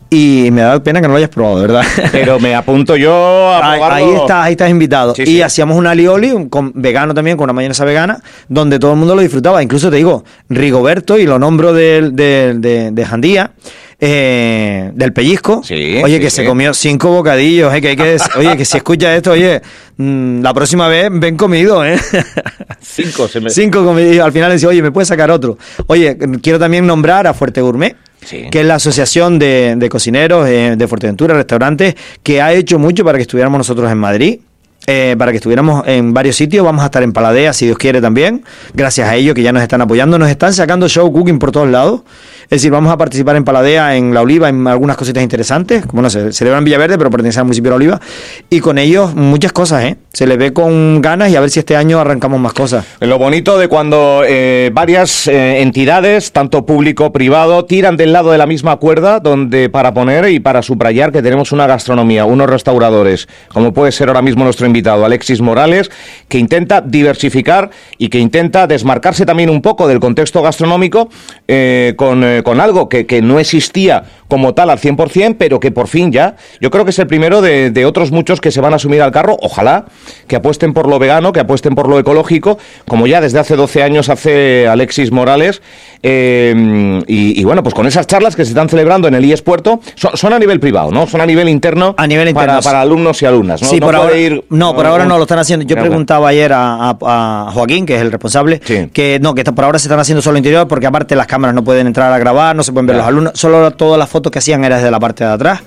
Y 0.09 0.51
me 0.53 0.61
da 0.63 0.81
pena 0.85 1.01
que 1.01 1.09
no 1.09 1.15
lo 1.15 1.19
hayas 1.19 1.31
probado, 1.31 1.57
¿verdad? 1.61 1.83
Pero 2.13 2.39
me 2.39 2.55
apunto 2.55 2.97
yo 2.97 3.13
a 3.53 3.73
Ahí, 3.73 3.81
probarlo. 3.81 3.97
ahí 4.07 4.15
estás, 4.15 4.45
ahí 4.45 4.53
estás 4.53 4.71
invitado. 4.71 5.15
Sí, 5.17 5.23
y 5.23 5.27
sí. 5.27 5.43
hacíamos 5.43 5.77
un 5.77 5.85
alioli 5.89 6.47
con, 6.49 6.71
vegano 6.77 7.13
también, 7.13 7.37
con 7.37 7.43
una 7.45 7.53
mayonesa 7.53 7.85
vegana, 7.85 8.21
donde 8.49 8.79
todo 8.79 8.93
el 8.93 8.99
mundo 8.99 9.17
lo 9.17 9.21
disfrutaba. 9.23 9.65
Incluso 9.65 9.91
te 9.91 9.97
digo, 9.97 10.23
Rigoberto, 10.49 11.19
y 11.19 11.27
lo 11.27 11.41
nombro 11.41 11.73
del- 11.73 12.15
del- 12.15 12.61
de, 12.61 12.93
de, 12.93 13.05
Jandía, 13.05 13.51
eh, 13.99 14.91
del 14.95 15.13
pellizco. 15.13 15.63
Sí, 15.65 16.01
oye, 16.05 16.15
sí, 16.17 16.21
que 16.21 16.31
sí. 16.31 16.37
se 16.37 16.45
comió 16.45 16.75
cinco 16.75 17.11
bocadillos, 17.11 17.75
eh, 17.75 17.81
que 17.81 17.89
hay 17.89 17.97
que 17.97 18.17
oye, 18.37 18.57
que 18.57 18.65
si 18.65 18.77
escucha 18.77 19.15
esto, 19.17 19.33
oye, 19.33 19.63
mm, 19.97 20.43
la 20.43 20.53
próxima 20.53 20.89
vez 20.89 21.09
ven 21.13 21.37
comido, 21.37 21.85
¿eh? 21.85 21.99
Cinco, 22.81 23.27
se 23.29 23.41
me... 23.41 23.51
Cinco 23.51 23.85
comidos. 23.85 24.25
Al 24.25 24.33
final 24.33 24.53
decía, 24.53 24.69
oye, 24.69 24.83
¿me 24.83 24.93
puedes 24.93 25.09
sacar 25.09 25.31
otro? 25.31 25.59
Oye, 25.87 26.17
quiero 26.43 26.59
también 26.59 26.87
nombrar 26.87 27.27
a 27.27 27.35
Fuerte 27.35 27.61
Gourmet. 27.61 27.97
Sí. 28.25 28.47
que 28.51 28.63
es 28.63 28.67
la 28.67 28.77
asociación 28.77 29.39
de, 29.39 29.75
de 29.77 29.89
cocineros 29.89 30.49
eh, 30.49 30.75
de 30.77 30.89
Fuerteventura, 30.89 31.35
restaurantes, 31.35 31.95
que 32.25 32.43
ha 32.43 32.53
hecho 32.55 32.77
mucho 32.77 33.05
para 33.05 33.19
que 33.19 33.23
estuviéramos 33.23 33.59
nosotros 33.59 33.89
en 33.93 33.99
Madrid. 33.99 34.41
eh, 34.89 35.15
para 35.19 35.31
que 35.31 35.37
estuviéramos 35.37 35.87
en 35.87 36.13
varios 36.13 36.35
sitios, 36.35 36.65
vamos 36.65 36.83
a 36.83 36.87
estar 36.87 37.03
en 37.05 37.13
Paladea, 37.13 37.53
si 37.53 37.67
Dios 37.67 37.79
quiere 37.79 38.01
también, 38.01 38.45
gracias 38.75 39.09
a 39.09 39.15
ellos 39.15 39.35
que 39.35 39.43
ya 39.43 39.53
nos 39.53 39.63
están 39.63 39.81
apoyando, 39.81 40.19
nos 40.19 40.29
están 40.29 40.53
sacando 40.55 40.89
show 40.89 41.13
cooking 41.13 41.39
por 41.39 41.53
todos 41.53 41.69
lados, 41.69 42.01
es 42.47 42.51
decir, 42.51 42.71
vamos 42.71 42.93
a 42.93 42.97
participar 42.97 43.37
en 43.37 43.45
Paladea, 43.45 43.97
en 43.97 44.15
La 44.15 44.23
Oliva, 44.23 44.49
en 44.49 44.67
algunas 44.67 44.97
cositas 44.97 45.23
interesantes, 45.23 45.85
como 45.87 46.03
no 46.03 46.11
sé, 46.11 46.33
celebran 46.33 46.65
Villaverde, 46.65 46.97
pero 46.97 47.11
pertenece 47.11 47.41
al 47.41 47.45
municipio 47.45 47.71
de 47.71 47.73
La 47.73 47.77
Oliva, 47.77 48.01
y 48.49 48.61
con 48.61 48.79
ellos 48.79 49.15
muchas 49.15 49.53
cosas, 49.53 49.85
¿eh? 49.85 49.97
se 50.13 50.27
les 50.27 50.39
ve 50.39 50.53
con 50.53 51.03
ganas 51.03 51.31
y 51.31 51.37
a 51.37 51.41
ver 51.41 51.51
si 51.51 51.59
este 51.59 51.77
año 51.77 52.01
arrancamos 52.01 52.41
más 52.41 52.53
cosas. 52.53 52.87
Lo 53.01 53.19
bonito 53.19 53.59
de 53.59 53.69
cuando 53.69 54.23
eh, 54.27 54.71
varias 54.73 55.27
eh, 55.29 55.61
entidades, 55.61 56.33
tanto 56.33 56.65
público, 56.65 57.13
privado, 57.13 57.65
tiran 57.65 57.97
del 57.97 58.13
lado 58.13 58.31
de 58.31 58.39
la 58.39 58.47
misma 58.47 58.77
cuerda 58.77 59.21
donde 59.21 59.69
para 59.69 59.93
poner 59.93 60.29
y 60.31 60.41
para 60.41 60.63
subrayar 60.63 61.13
que 61.13 61.23
tenemos 61.23 61.53
una 61.53 61.67
gastronomía, 61.67 62.25
unos 62.25 62.49
restauradores, 62.49 63.29
como 63.49 63.73
puede 63.73 63.93
ser 63.93 64.09
ahora 64.09 64.23
mismo 64.23 64.45
nuestro 64.45 64.67
invitado 64.67 65.05
Alexis 65.05 65.41
Morales, 65.41 65.91
que 66.29 66.39
intenta 66.39 66.81
diversificar 66.81 67.71
y 67.99 68.09
que 68.09 68.19
intenta 68.19 68.67
desmarcarse 68.67 69.27
también 69.27 69.51
un 69.51 69.63
poco 69.63 69.87
del 69.89 70.01
contexto 70.01 70.43
gastronómico 70.43 71.09
eh, 71.49 71.95
con, 71.97 72.23
eh, 72.39 72.43
con 72.43 72.61
algo 72.61 72.89
que, 72.89 73.07
que 73.07 73.23
no 73.23 73.39
existía 73.39 74.05
como 74.29 74.55
tal 74.55 74.71
al 74.71 74.79
100%, 74.81 75.37
pero 75.39 75.61
que 75.61 75.71
por 75.71 75.87
fin 75.89 76.11
ya, 76.13 76.37
yo 76.61 76.71
creo 76.71 76.85
que 76.85 76.91
es 76.91 76.99
el 76.99 77.07
primero 77.07 77.41
de, 77.43 77.71
de 77.71 77.87
otros 77.87 78.11
muchos 78.11 78.41
que 78.41 78.51
se 78.51 78.61
van 78.61 78.73
a 78.73 78.77
asumir 78.77 79.01
al 79.03 79.13
carro, 79.13 79.37
ojalá, 79.41 79.85
que 80.27 80.37
apuesten 80.37 80.73
por 80.73 80.89
lo 80.89 80.99
vegano, 80.99 81.33
que 81.33 81.41
apuesten 81.41 81.75
por 81.75 81.89
lo 81.89 81.99
ecológico, 81.99 82.59
como 82.89 83.07
ya 83.07 83.21
desde 83.21 83.39
hace 83.39 83.55
12 83.57 83.83
años 83.83 84.09
hace 84.09 84.67
Alexis 84.69 85.13
Morales. 85.13 85.63
eh, 86.03 87.03
y, 87.07 87.41
y 87.41 87.45
bueno, 87.45 87.63
pues 87.63 87.75
con 87.75 87.87
esas 87.87 88.07
charlas 88.07 88.35
que 88.37 88.45
se 88.45 88.51
están 88.51 88.69
celebrando 88.69 89.09
en 89.09 89.15
el 89.15 89.25
IES 89.25 89.43
Puerto, 89.43 89.81
son, 89.95 90.17
son 90.17 90.33
a 90.33 90.39
nivel 90.39 90.61
privado, 90.61 90.91
¿no? 90.91 91.07
Son 91.07 91.21
a 91.21 91.27
nivel 91.27 91.49
interno. 91.49 91.95
A 91.99 92.07
nivel 92.07 92.29
interno, 92.29 92.61
Para, 92.63 92.81
alumnos 92.81 93.21
y 93.23 93.27
alumnas, 93.27 93.63
¿no? 93.63 93.69
Sí, 93.69 93.79
No 93.81 93.87
por 93.87 93.97
ahora, 93.97 94.17
ir- 94.17 94.45
no, 94.51 94.75
por 94.75 94.87
ahora 94.87 95.05
no 95.05 95.17
lo 95.17 95.23
están 95.23 95.39
haciendo. 95.39 95.65
Yo 95.67 95.77
preguntaba 95.77 96.29
ayer 96.29 96.53
a, 96.53 96.91
a- 96.91 97.49
a 97.49 97.51
Joaquín, 97.53 97.87
que 97.87 97.97
es 97.97 98.03
el 98.03 98.11
responsable, 98.13 98.61
Sí. 98.65 98.89
que 98.93 99.19
no, 99.21 99.35
que 99.35 99.45
por 99.45 99.65
ahora 99.65 99.79
se 99.79 99.87
están 99.87 100.01
haciendo 100.01 100.23
solo 100.23 100.39
interior 100.39 100.67
porque 100.69 100.87
aparte 100.87 101.15
las 101.17 101.27
cámaras 101.27 101.55
no 101.55 101.63
pueden 101.65 101.87
entrar 101.87 102.13
a 102.13 102.19
grabar, 102.27 102.57
no 102.57 102.63
se 102.63 102.73
pueden 102.73 102.87
ver 102.87 102.97
los 102.97 103.07
alumnos, 103.07 103.33
solo 103.35 103.71
todas 103.73 103.99
las 103.99 104.09
fotos 104.09 104.33
que 104.33 104.41
hacían 104.41 104.65
eran 104.65 104.79
desde 104.79 104.91
la 104.91 105.01
parte 105.01 105.25
de 105.25 105.31
atrás. 105.31 105.61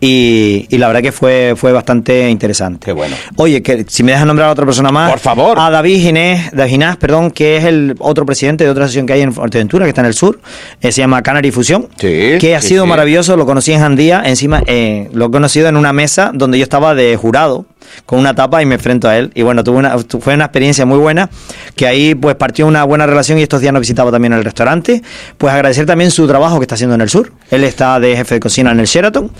Y, 0.00 0.66
y 0.70 0.78
la 0.78 0.86
verdad 0.86 1.02
que 1.02 1.12
fue, 1.12 1.54
fue 1.56 1.72
bastante 1.72 2.28
interesante. 2.30 2.86
Qué 2.86 2.92
bueno. 2.92 3.16
Oye, 3.36 3.62
que 3.62 3.84
si 3.88 4.04
me 4.04 4.12
dejas 4.12 4.26
nombrar 4.26 4.48
a 4.48 4.52
otra 4.52 4.64
persona 4.64 4.92
más. 4.92 5.10
Por 5.10 5.18
favor. 5.18 5.58
A 5.58 5.70
David 5.70 6.00
Ginés, 6.00 6.52
David 6.52 6.70
Ginás, 6.70 6.96
perdón, 6.98 7.30
que 7.32 7.56
es 7.56 7.64
el 7.64 7.96
otro 7.98 8.24
presidente 8.24 8.64
de 8.64 8.70
otra 8.70 8.84
asociación 8.84 9.06
que 9.06 9.14
hay 9.14 9.22
en 9.22 9.32
Fuerteventura, 9.32 9.84
que 9.84 9.88
está 9.88 10.02
en 10.02 10.06
el 10.06 10.14
sur, 10.14 10.40
eh, 10.80 10.92
se 10.92 11.00
llama 11.00 11.22
Canary 11.22 11.50
Fusión. 11.50 11.88
Sí, 11.96 12.38
que 12.38 12.54
ha 12.54 12.60
sí, 12.60 12.68
sido 12.68 12.84
sí. 12.84 12.90
maravilloso, 12.90 13.36
lo 13.36 13.44
conocí 13.44 13.72
en 13.72 13.80
Jandía, 13.80 14.22
encima 14.24 14.62
eh, 14.66 15.08
lo 15.12 15.26
he 15.26 15.30
conocido 15.30 15.68
en 15.68 15.76
una 15.76 15.92
mesa 15.92 16.30
donde 16.32 16.58
yo 16.58 16.62
estaba 16.62 16.94
de 16.94 17.16
jurado 17.16 17.66
con 18.06 18.18
una 18.18 18.34
tapa 18.34 18.62
y 18.62 18.66
me 18.66 18.76
enfrento 18.76 19.08
a 19.08 19.18
él. 19.18 19.30
Y 19.34 19.42
bueno, 19.42 19.64
tuve 19.64 19.78
una, 19.78 19.96
fue 19.98 20.34
una 20.34 20.44
experiencia 20.44 20.86
muy 20.86 20.98
buena, 20.98 21.30
que 21.76 21.86
ahí 21.86 22.14
pues 22.14 22.36
partió 22.36 22.66
una 22.66 22.84
buena 22.84 23.06
relación 23.06 23.38
y 23.38 23.42
estos 23.42 23.60
días 23.60 23.72
nos 23.72 23.80
visitaba 23.80 24.10
también 24.10 24.32
el 24.32 24.44
restaurante. 24.44 25.02
Pues 25.36 25.52
agradecer 25.52 25.86
también 25.86 26.10
su 26.10 26.26
trabajo 26.26 26.58
que 26.58 26.64
está 26.64 26.74
haciendo 26.74 26.94
en 26.94 27.00
el 27.00 27.08
sur. 27.08 27.32
Él 27.50 27.64
está 27.64 27.98
de 28.00 28.16
jefe 28.16 28.36
de 28.36 28.40
cocina 28.40 28.70
en 28.70 28.80
el 28.80 28.86
Sheraton 28.86 29.30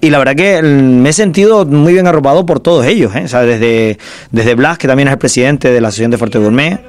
y 0.00 0.10
la 0.10 0.18
verdad 0.18 0.34
que 0.34 0.62
mm, 0.62 1.02
me 1.02 1.10
he 1.10 1.12
sentido 1.12 1.64
muy 1.66 1.92
bien 1.92 2.06
arropado 2.06 2.46
por 2.46 2.60
todos 2.60 2.86
ellos, 2.86 3.14
¿eh? 3.14 3.22
O 3.24 3.28
sea, 3.28 3.42
desde, 3.42 3.98
desde 4.30 4.54
Blas, 4.54 4.78
que 4.78 4.88
también 4.88 5.08
es 5.08 5.12
el 5.12 5.18
presidente 5.18 5.70
de 5.70 5.80
la 5.80 5.88
Asociación 5.88 6.10
de 6.10 6.18
Fuerte 6.18 6.38
Gourmet, 6.38 6.80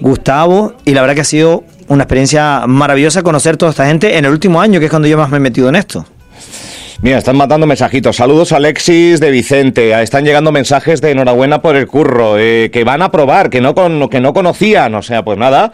Gustavo, 0.00 0.74
y 0.84 0.92
la 0.92 1.00
verdad 1.00 1.14
que 1.14 1.20
ha 1.22 1.24
sido 1.24 1.64
una 1.88 2.04
experiencia 2.04 2.64
maravillosa 2.66 3.22
conocer 3.22 3.56
toda 3.56 3.70
esta 3.70 3.86
gente 3.86 4.16
en 4.16 4.24
el 4.24 4.32
último 4.32 4.60
año, 4.60 4.78
que 4.80 4.86
es 4.86 4.90
cuando 4.90 5.08
yo 5.08 5.16
más 5.16 5.30
me 5.30 5.36
he 5.36 5.40
metido 5.40 5.68
en 5.68 5.76
esto. 5.76 6.06
Mira, 7.02 7.18
están 7.18 7.36
mandando 7.36 7.66
mensajitos. 7.66 8.16
Saludos 8.16 8.52
Alexis 8.52 9.20
de 9.20 9.30
Vicente. 9.30 9.94
Ah, 9.94 10.02
Están 10.02 10.24
llegando 10.24 10.52
mensajes 10.52 11.00
de 11.02 11.10
enhorabuena 11.10 11.60
por 11.60 11.76
el 11.76 11.86
curro. 11.86 12.38
eh, 12.38 12.70
que 12.72 12.82
van 12.84 13.02
a 13.02 13.10
probar, 13.10 13.50
que 13.50 13.60
no, 13.60 13.74
con, 13.74 14.08
que 14.08 14.20
no 14.20 14.32
conocían. 14.32 14.94
O 14.94 15.02
sea, 15.02 15.22
pues 15.22 15.36
nada. 15.36 15.72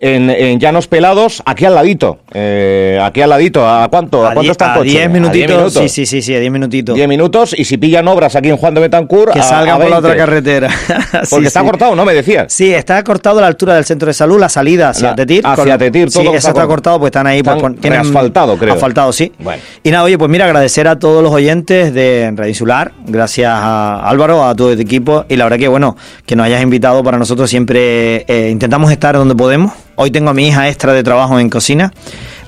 En, 0.00 0.28
en 0.30 0.58
Llanos 0.58 0.88
Pelados, 0.88 1.42
aquí 1.46 1.66
al 1.66 1.74
ladito. 1.76 2.18
eh, 2.34 2.98
aquí 3.00 3.20
al 3.20 3.30
ladito. 3.30 3.68
¿A 3.68 3.86
cuánto? 3.88 4.26
¿A, 4.26 4.32
cuánto 4.34 4.50
está 4.50 4.64
el 4.66 4.70
a 4.72 4.74
coche? 4.78 4.90
10 4.90 5.06
¿A 5.06 5.08
minutitos, 5.08 5.46
10 5.46 5.50
minutos? 5.58 5.74
Sí, 5.82 5.88
sí, 5.88 6.06
sí, 6.06 6.22
sí, 6.22 6.34
a 6.34 6.40
10 6.40 6.50
minutitos. 6.52 6.94
10 6.96 7.08
minutos. 7.08 7.54
Y 7.56 7.64
si 7.64 7.76
pillan 7.76 8.08
obras 8.08 8.34
aquí 8.34 8.48
en 8.48 8.56
Juan 8.56 8.74
de 8.74 8.80
Betancourt. 8.80 9.32
que 9.32 9.38
a- 9.40 9.42
salgan 9.44 9.76
a 9.76 9.78
por 9.78 9.90
la 9.90 9.98
otra 9.98 10.14
20. 10.14 10.24
carretera. 10.24 10.68
Porque 11.12 11.26
Sí, 11.26 11.46
está 11.46 11.60
sí. 11.60 11.66
cortado, 11.66 11.94
¿no? 11.94 12.04
Me 12.04 12.14
decías. 12.14 12.52
Sí, 12.52 12.72
está 12.74 13.04
cortado 13.04 13.38
a 13.38 13.42
la 13.42 13.46
altura 13.46 13.74
del 13.74 13.84
centro 13.84 14.06
de 14.08 14.14
salud, 14.14 14.40
la 14.40 14.48
salida 14.48 14.88
hacia 14.88 15.10
La- 15.10 15.14
Tetir. 15.16 15.46
hacia 15.46 15.78
Tetir, 15.78 16.10
todo 16.10 16.22
Sí, 16.22 16.26
está 16.28 16.38
eso 16.38 16.48
está 16.48 16.66
cortado. 16.66 16.98
pues 16.98 17.10
están 17.10 17.26
ahí. 17.28 17.42
pues, 17.42 17.56
Están 17.56 17.74
pon- 17.74 17.82
reasfaltado, 17.82 18.56
creo. 18.56 18.74
Asfaltado, 18.74 19.12
sí. 19.12 19.30
Bueno. 19.38 19.62
Y 19.84 19.90
nada, 19.90 20.04
oye, 20.04 20.18
pues 20.18 20.30
mira, 20.30 20.46
agradecer 20.72 20.88
a 20.88 20.98
todos 20.98 21.22
los 21.22 21.32
oyentes 21.32 21.92
de 21.92 22.32
Radio 22.34 22.48
Insular, 22.48 22.92
gracias 23.06 23.50
a 23.52 24.08
Álvaro, 24.08 24.42
a 24.42 24.54
todo 24.54 24.72
el 24.72 24.80
equipo, 24.80 25.26
y 25.28 25.36
la 25.36 25.44
verdad 25.44 25.58
que, 25.58 25.68
bueno, 25.68 25.98
que 26.24 26.34
nos 26.34 26.46
hayas 26.46 26.62
invitado 26.62 27.04
para 27.04 27.18
nosotros 27.18 27.50
siempre 27.50 28.24
eh, 28.26 28.48
intentamos 28.50 28.90
estar 28.90 29.14
donde 29.14 29.34
podemos 29.34 29.72
Hoy 29.94 30.10
tengo 30.10 30.30
a 30.30 30.34
mi 30.34 30.48
hija 30.48 30.68
extra 30.68 30.94
de 30.94 31.02
trabajo 31.02 31.38
en 31.38 31.50
cocina. 31.50 31.92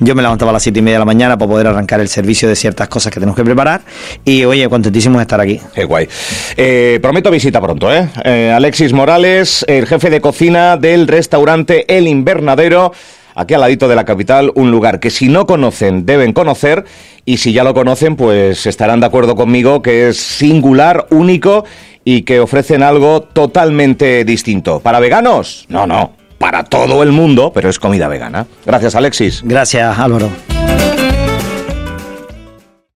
Yo 0.01 0.15
me 0.15 0.23
levantaba 0.23 0.51
a 0.51 0.55
las 0.55 0.63
siete 0.63 0.79
y 0.79 0.83
media 0.83 0.95
de 0.95 1.01
la 1.01 1.05
mañana 1.05 1.37
para 1.37 1.51
poder 1.51 1.67
arrancar 1.67 2.01
el 2.01 2.09
servicio 2.09 2.49
de 2.49 2.57
ciertas 2.57 2.89
cosas 2.89 3.13
que 3.13 3.21
tenemos 3.21 3.37
que 3.37 3.45
preparar. 3.45 3.83
Y 4.25 4.45
oye, 4.47 4.67
contentísimo 4.71 5.19
de 5.19 5.23
estar 5.23 5.41
aquí. 5.41 5.61
Qué 5.75 5.85
guay. 5.85 6.09
Eh, 6.57 6.99
prometo 7.03 7.31
visita 7.31 7.61
pronto, 7.61 7.93
¿eh? 7.93 8.09
¿eh? 8.25 8.51
Alexis 8.51 8.95
Morales, 8.95 9.65
el 9.69 9.87
jefe 9.87 10.09
de 10.09 10.23
cocina 10.23 10.79
del 10.79 11.07
restaurante 11.07 11.85
El 11.95 12.09
Invernadero 12.09 12.93
aquí 13.35 13.55
al 13.55 13.61
ladito 13.61 13.89
de 13.89 13.97
la 13.97 14.05
capital, 14.05 14.53
un 14.55 14.71
lugar 14.71 15.01
que 15.01 15.11
si 15.11 15.29
no 15.29 15.47
conocen 15.47 16.07
deben 16.07 16.33
conocer 16.33 16.85
y 17.25 17.39
si 17.39 17.53
ya 17.53 17.65
lo 17.65 17.75
conocen 17.75 18.17
pues 18.17 18.67
estarán 18.67 19.01
de 19.01 19.07
acuerdo 19.07 19.37
conmigo 19.37 19.83
que 19.83 20.09
es 20.09 20.19
singular, 20.19 21.07
único 21.11 21.65
y 22.05 22.23
que 22.23 22.41
ofrecen 22.41 22.83
algo 22.83 23.23
totalmente 23.23 24.25
distinto. 24.25 24.81
¿Para 24.81 25.01
veganos? 25.01 25.67
No, 25.69 25.87
no, 25.87 26.13
para 26.39 26.65
todo 26.65 27.03
el 27.03 27.13
mundo, 27.13 27.53
pero 27.55 27.69
es 27.69 27.79
comida 27.79 28.09
vegana. 28.09 28.47
Gracias 28.67 28.95
Alexis. 28.95 29.43
Gracias 29.45 29.99
Álvaro. 29.99 30.31